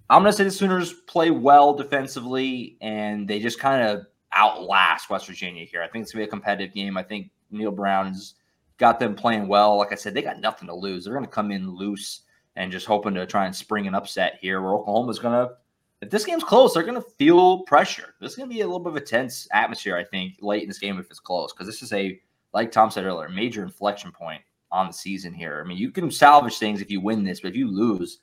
[0.10, 5.10] I'm going to say the Sooners play well defensively, and they just kind of outlast
[5.10, 5.84] West Virginia here.
[5.84, 6.96] I think it's going to be a competitive game.
[6.96, 8.36] I think Neal Brown's
[8.78, 9.78] got them playing well.
[9.78, 11.04] Like I said, they got nothing to lose.
[11.04, 12.22] They're going to come in loose
[12.56, 14.62] and just hoping to try and spring an upset here.
[14.62, 15.54] Where Oklahoma's going to,
[16.02, 18.16] if this game's close, they're going to feel pressure.
[18.22, 20.62] This is going to be a little bit of a tense atmosphere, I think, late
[20.62, 22.22] in this game if it's close, because this is a,
[22.54, 24.42] like Tom said earlier, major inflection point
[24.74, 25.62] on the season here.
[25.64, 28.20] I mean, you can salvage things if you win this, but if you lose,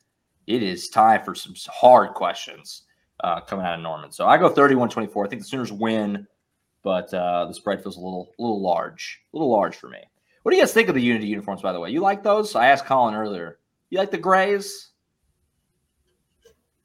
[0.46, 2.82] it is time for some hard questions
[3.20, 4.12] uh, coming out of Norman.
[4.12, 5.26] So I go 31-24.
[5.26, 6.26] I think the Sooners win,
[6.82, 10.01] but uh, the spread feels a little, a little large, a little large for me.
[10.42, 11.90] What do you guys think of the Unity uniforms, by the way?
[11.90, 12.55] You like those?
[12.55, 13.59] I asked Collin earlier.
[13.90, 14.88] You like the grays?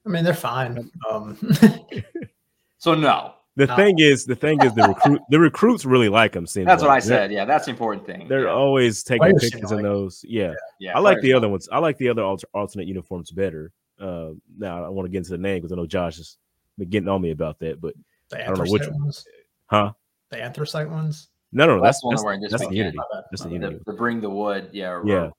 [0.05, 0.91] I mean, they're fine.
[1.09, 1.38] Um,
[2.86, 3.34] So no.
[3.58, 3.76] The No.
[3.78, 6.45] thing is, the thing is, the recruit the recruits really like them.
[6.45, 7.03] Seems That's what I like.
[7.03, 7.32] They're- said.
[7.32, 8.28] Yeah, that's the important thing.
[8.28, 8.51] They're yeah.
[8.53, 10.26] always taking Players pictures to in like those.
[10.28, 11.70] Yeah, yeah, I like the other ones.
[11.72, 13.72] I like the other alter, alternate uniforms better.
[13.99, 16.38] Uh, now I want to get into the name because I know Josh has
[16.78, 17.80] been getting on me about that.
[17.80, 17.93] But
[18.30, 19.26] the I don't know which ones.
[19.68, 19.93] huh?
[20.32, 21.30] The anthracite ones.
[21.53, 22.97] No, no, no That's that's the one that's, they're wearing that's the unity.
[23.32, 23.78] That's the unity.
[23.86, 25.30] The, the bring the wood, yeah, or Yeah.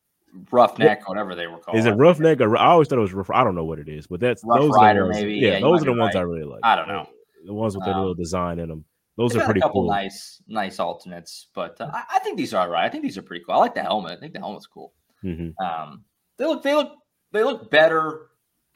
[0.50, 1.76] roughneck, whatever they were called.
[1.76, 3.30] Is it roughneck or I always thought it was rough?
[3.30, 5.34] I don't know what it is, but that's Rough those Rider, are the ones, maybe.
[5.34, 6.60] Yeah, Yeah, those are the be ones I really like.
[6.62, 7.06] I don't know.
[7.47, 8.84] The ones with their Um, little design in them.
[9.16, 9.90] Those are pretty a couple cool.
[9.90, 12.84] nice, nice alternates, but uh, I, I think these are all right.
[12.84, 13.55] I think these are pretty cool.
[13.55, 14.12] I like the helmet.
[14.12, 14.92] I think the helmet's cool.
[15.22, 16.05] hmm Um,
[16.36, 16.92] they look, they look,
[17.32, 18.26] they look better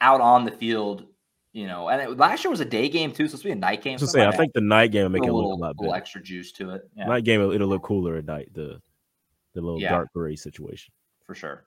[0.01, 1.05] out on the field,
[1.53, 1.89] you know.
[1.89, 3.99] And it, last year was a day game too, so it's be a night game.
[3.99, 5.91] So say, I think the night game will make it look little, a lot little
[5.91, 5.97] better.
[6.01, 6.89] extra juice to it.
[6.97, 8.49] Yeah, Night game, it'll look cooler at night.
[8.53, 8.81] The
[9.53, 9.89] the little Yeah.
[9.91, 10.91] dark gray situation.
[11.23, 11.65] for sure.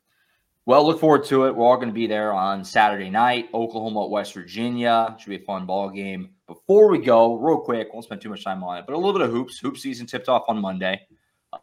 [0.66, 1.54] Well, look forward to it.
[1.54, 3.50] We're all going to be there on Saturday night.
[3.54, 6.30] Oklahoma at West Virginia should be a fun ball game.
[6.46, 9.12] Before we go, real quick, won't spend too much time on it, but a little
[9.12, 9.58] bit of hoops.
[9.58, 11.00] Hoop season tipped off on Monday.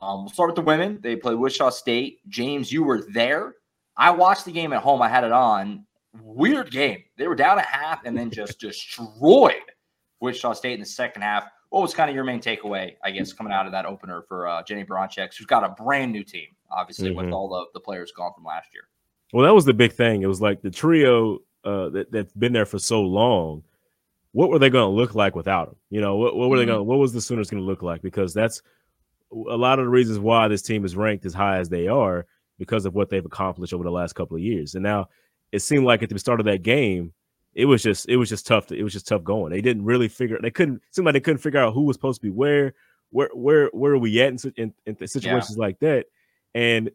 [0.01, 0.99] Um, we'll start with the women.
[1.01, 2.19] They play Wichita State.
[2.29, 3.55] James, you were there.
[3.97, 5.01] I watched the game at home.
[5.01, 5.85] I had it on.
[6.21, 7.03] Weird game.
[7.17, 9.53] They were down a half and then just destroyed
[10.19, 11.43] Wichita State in the second half.
[11.69, 14.47] What was kind of your main takeaway, I guess, coming out of that opener for
[14.47, 17.33] uh, Jennie Baranczyk, who's got a brand new team, obviously, with Mhm.
[17.33, 18.83] all the, the players gone from last year?
[19.31, 20.21] Well, that was the big thing.
[20.21, 23.63] It was like the trio uh, that that's been there for so long.
[24.33, 25.75] What were they going to look like without him?
[25.89, 26.67] You know, what, what were they Mhm.
[26.67, 26.79] going?
[26.79, 28.01] to What was the Sooners going to look like?
[28.01, 28.61] Because that's
[29.31, 32.25] a lot of the reasons why this team is ranked as high as they are
[32.57, 34.75] because of what they've accomplished over the last couple of years.
[34.75, 35.09] And now
[35.51, 37.13] it seemed like at the start of that game,
[37.53, 38.67] it was just it was just tough.
[38.67, 39.51] To, it was just tough going.
[39.51, 40.39] They didn't really figure.
[40.41, 40.81] They couldn't.
[40.91, 42.73] Seemed like they couldn't figure out who was supposed to be where.
[43.13, 45.61] Where where where are we at in, in, in situations yeah.
[45.61, 46.05] like that?
[46.55, 46.91] And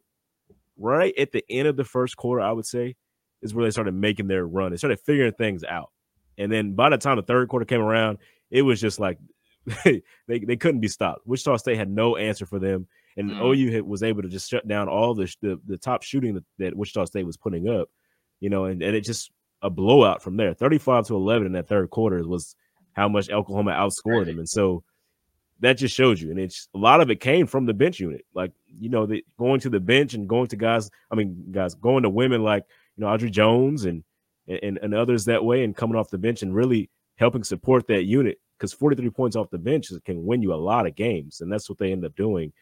[0.78, 2.97] right at the end of the first quarter, I would say,
[3.43, 4.70] is where they started making their run.
[4.70, 5.91] They started figuring things out.
[6.39, 8.18] And then by the time the third quarter came around,
[8.51, 9.18] it was just like
[9.84, 11.26] they they couldn't be stopped.
[11.26, 13.41] Wichita State had no answer for them, and mm.
[13.41, 16.76] OU was able to just shut down all the the, the top shooting that, that,
[16.76, 17.89] Wichita State was putting up.
[18.41, 19.30] You know, and, and it just
[19.62, 22.55] a blowout from there, thirty five to eleven in that third quarter was
[22.93, 24.84] how much Oklahoma outscored them, and so
[25.61, 26.30] that just shows you.
[26.30, 29.24] And it's a lot of it came from the bench unit, like you know, the,
[29.39, 30.91] going to the bench and going to guys.
[31.11, 32.64] I mean, guys going to women like
[32.97, 34.05] you know Aubrey Joens and
[34.49, 38.05] and, and others that way, and coming off the bench and really helping support that
[38.05, 41.53] unit because 43 points off the bench can win you a lot of games, and
[41.53, 42.53] that's what they end up doing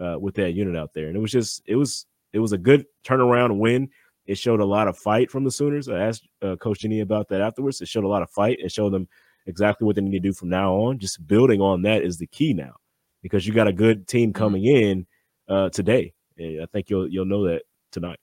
[0.00, 1.08] uh, with that unit out there.
[1.08, 3.88] And it was just it was it was a good turnaround win.
[4.26, 5.88] It showed a lot of fight from the Sooners.
[5.88, 7.80] I asked uh, Coach Jenny about that afterwards.
[7.80, 8.58] It showed a lot of fight.
[8.60, 9.08] It showed them
[9.46, 10.98] exactly what they need to do from now on.
[10.98, 12.74] Just building on that is the key now,
[13.22, 14.38] because you got a good team mm-hmm.
[14.38, 15.06] coming in
[15.48, 16.12] uh, today.
[16.38, 18.20] And I think you'll you'll know that tonight.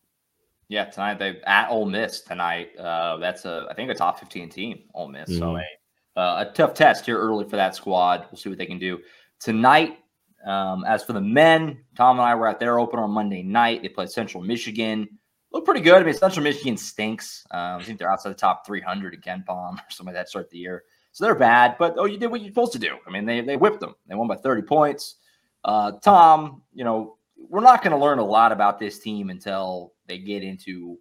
[0.69, 2.75] Yeah, tonight they at Ole Miss tonight.
[2.77, 5.29] Uh, that's a I think a top fifteen team, Ole Miss.
[5.29, 5.39] Mm-hmm.
[5.39, 8.25] So a, uh, a tough test here early for that squad.
[8.31, 8.99] We'll see what they can do
[9.39, 9.99] tonight.
[10.45, 13.81] Um, as for the men, Tom and I were at their open on Monday night.
[13.81, 15.07] They played Central Michigan.
[15.51, 16.01] Look pretty good.
[16.01, 17.45] I mean, Central Michigan stinks.
[17.51, 20.49] Um, I think they're outside the top 300 at KenPom or something like that start
[20.49, 20.83] the year.
[21.13, 22.95] So they're bad, but oh, you did what you're supposed to do.
[23.07, 23.95] I mean, they they whipped them.
[24.07, 25.15] They won by 30 points.
[25.63, 27.17] Uh, Tom, you know,
[27.49, 30.97] we're not going to learn a lot about this team until they get into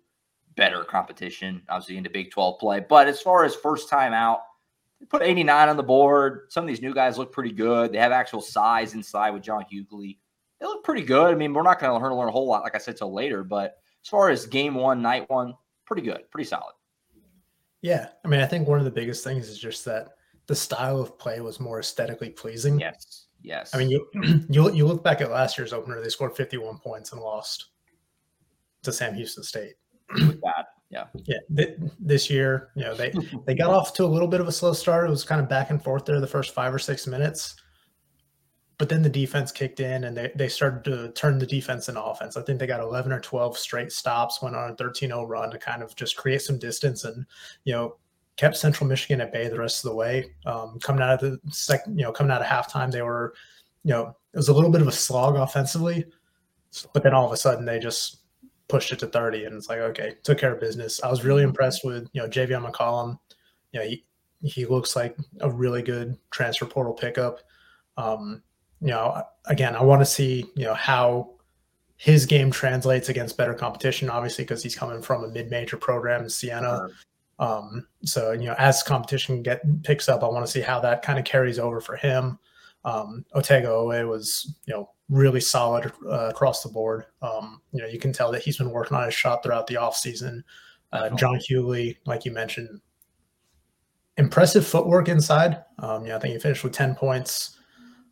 [0.57, 2.81] better competition, obviously into Big 12 play.
[2.81, 4.41] But as far as first time out,
[5.01, 6.47] they put 89 on the board.
[6.49, 7.93] Some of these new guys look pretty good.
[7.93, 10.19] They have actual size inside with John Hugley.
[10.59, 11.33] They look pretty good.
[11.33, 13.45] I mean, we're not going to learn, a whole lot, like I said, till later.
[13.45, 15.55] But as far as game one, night one,
[15.85, 16.73] pretty good, pretty solid.
[17.83, 18.09] Yeah.
[18.25, 20.09] I mean, I think one of the biggest things is just that
[20.47, 22.81] the style of play was more aesthetically pleasing.
[22.81, 23.27] Yes.
[23.43, 23.75] Yes.
[23.75, 24.09] I mean, you
[24.49, 27.67] you you look back at last year's opener; they scored 51 points and lost
[28.87, 29.75] to Sam Houston State.
[30.15, 31.39] With that, yeah, yeah.
[31.55, 33.13] Th- this year, you know, they
[33.47, 35.07] they got off to a little bit of a slow start.
[35.07, 37.57] It was kind of back and forth there the first five or six minutes,
[38.79, 42.03] but then the defense kicked in and they they started to turn the defense into
[42.03, 42.37] offense.
[42.37, 45.59] I think they got 11 or 12 straight stops, went on a 13-0 run to
[45.59, 47.27] kind of just create some distance and
[47.65, 47.97] you know
[48.37, 50.31] kept Central Michigan at bay the rest of the way.
[50.45, 53.35] Um, coming out of the second, you know, coming out of halftime, they were,
[53.83, 56.05] you know, it was a little bit of a slog offensively,
[56.93, 58.19] but then all of a sudden they just
[58.69, 61.03] pushed it to 30 and it's like, okay, took care of business.
[61.03, 61.51] I was really mm-hmm.
[61.51, 63.19] impressed with, you know, jv McCollum.
[63.73, 64.05] You know, he,
[64.43, 67.41] he looks like a really good transfer portal pickup.
[67.97, 68.43] Um,
[68.81, 71.37] you know, again, I want to see, you know, how
[71.97, 76.31] his game translates against better competition, obviously, because he's coming from a mid-major program in
[76.31, 76.89] Siena.
[77.39, 81.03] Um, so you know, as competition get picks up, I want to see how that
[81.03, 82.39] kind of carries over for him.
[82.85, 87.05] Um, Otega Oweh was you know really solid uh, across the board.
[87.23, 89.75] Um, you know, you can tell that he's been working on his shot throughout the
[89.75, 90.43] offseason.
[90.93, 92.81] Uh, John Hugley, like you mentioned,
[94.17, 95.65] impressive footwork inside.
[95.79, 97.59] Um, you know, I think he finished with 10 points,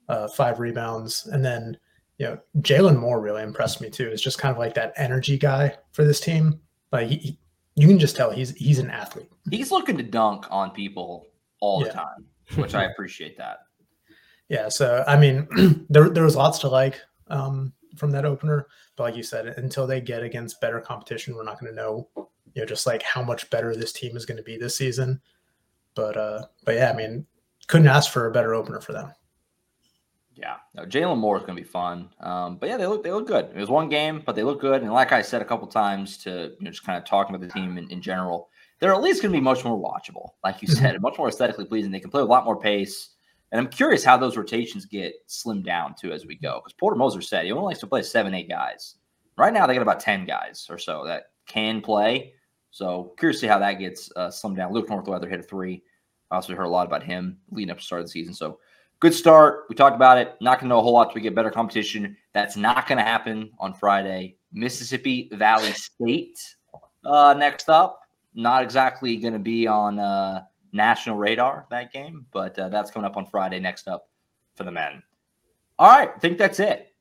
[0.08, 1.26] uh, five rebounds.
[1.26, 1.76] And then,
[2.18, 4.08] you know, Jalen Moore really impressed me too.
[4.08, 6.60] It's just kind of like that energy guy for this team.
[6.92, 7.38] Like he,
[7.74, 9.28] you can just tell he's he's an athlete.
[9.50, 11.26] He's looking to dunk on people
[11.60, 11.88] all yeah.
[11.88, 12.26] the time,
[12.56, 13.58] which I appreciate that.
[14.48, 18.66] Yeah, so I mean, there there was lots to like um, from that opener,
[18.96, 22.08] but like you said, until they get against better competition, we're not going to know,
[22.16, 25.20] you know, just like how much better this team is going to be this season.
[25.94, 27.26] But uh, but yeah, I mean,
[27.68, 29.12] couldn't ask for a better opener for them.
[30.36, 32.10] Yeah, no, Jalen Moore is going to be fun.
[32.18, 33.46] Um, but yeah, they look they look good.
[33.54, 34.82] It was one game, but they look good.
[34.82, 37.46] And like I said a couple times, to you know, just kind of talking about
[37.46, 38.48] the team in, in general,
[38.80, 40.30] they're at least going to be much more watchable.
[40.42, 41.92] Like you said, much more aesthetically pleasing.
[41.92, 43.10] They can play a lot more pace.
[43.54, 46.58] And I'm curious how those rotations get slimmed down too as we go.
[46.58, 48.96] Because Porter Moser said he only likes to play seven, eight guys.
[49.38, 52.32] Right now, they got about ten guys or so that can play.
[52.72, 54.72] So curious to see how that gets uh, slimmed down.
[54.72, 55.84] Luke Northweather hit a three.
[56.32, 58.34] Also heard a lot about him leading up to start of the season.
[58.34, 58.58] So
[58.98, 59.66] good start.
[59.68, 60.34] We talked about it.
[60.40, 62.16] Not going to know a whole lot till we get better competition.
[62.32, 64.36] That's not going to happen on Friday.
[64.52, 66.40] Mississippi Valley State
[67.04, 68.00] uh, next up.
[68.34, 70.42] Not exactly going to be on uh,
[70.74, 74.08] national radar that game, but uh, that's coming up on Friday next up
[74.54, 75.02] for the men.
[75.78, 76.94] All right, I think that's it.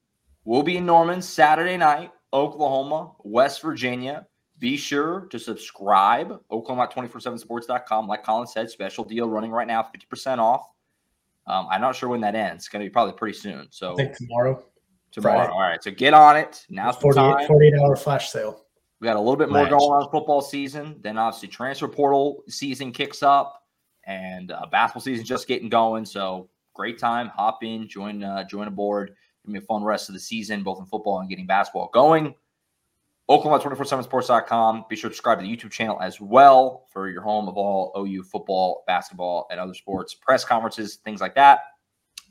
[0.45, 4.28] We'll be in Norman Saturday night, Oklahoma, West Virginia.
[4.59, 8.07] Be sure to subscribe, Oklahoma247sports.com.
[8.07, 10.69] Like Collin said, special deal running right now, 50% off.
[11.47, 12.63] Um, I'm not sure when that ends.
[12.63, 13.67] It's going to be probably pretty soon.
[13.71, 14.63] So I think tomorrow.
[15.11, 15.38] Tomorrow.
[15.38, 15.51] Friday.
[15.51, 15.84] All right.
[15.84, 16.65] So get on it.
[16.69, 18.63] Now's 48, 48 hour flash sale.
[18.99, 20.95] We got a little bit more going on football season.
[21.01, 23.62] Then obviously transfer portal season kicks up,
[24.06, 26.06] and uh, basketball season just getting going.
[26.06, 27.30] So great time.
[27.30, 29.16] Hop in, join, uh, join aboard.
[29.45, 32.34] Give me a fun rest of the season, both in football and getting basketball going.
[33.30, 34.86] Oklahoma247sports.com.
[34.89, 37.93] Be sure to subscribe to the YouTube channel as well for your home of all
[37.97, 41.62] OU football, basketball, and other sports, press conferences, things like that.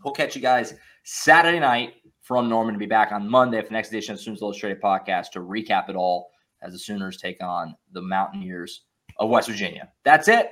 [0.04, 3.72] We'll catch you guys Saturday night from Norman to be back on Monday for the
[3.72, 7.74] next edition of Sooners Illustrated podcast to recap it all as the Sooners take on
[7.92, 8.82] the Mountaineers
[9.18, 9.90] of West Virginia.
[10.04, 10.50] That's it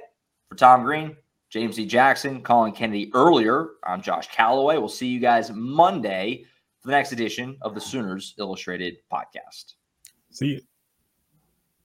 [0.50, 1.16] for Tom Green,
[1.48, 1.86] James E.
[1.86, 3.68] Jackson, Collin Kennedy earlier.
[3.84, 4.78] I'm Josh Callaway.
[4.78, 6.44] We'll see you guys Monday
[6.80, 9.74] for the next edition of the Sooners Illustrated podcast.
[10.32, 10.60] See you.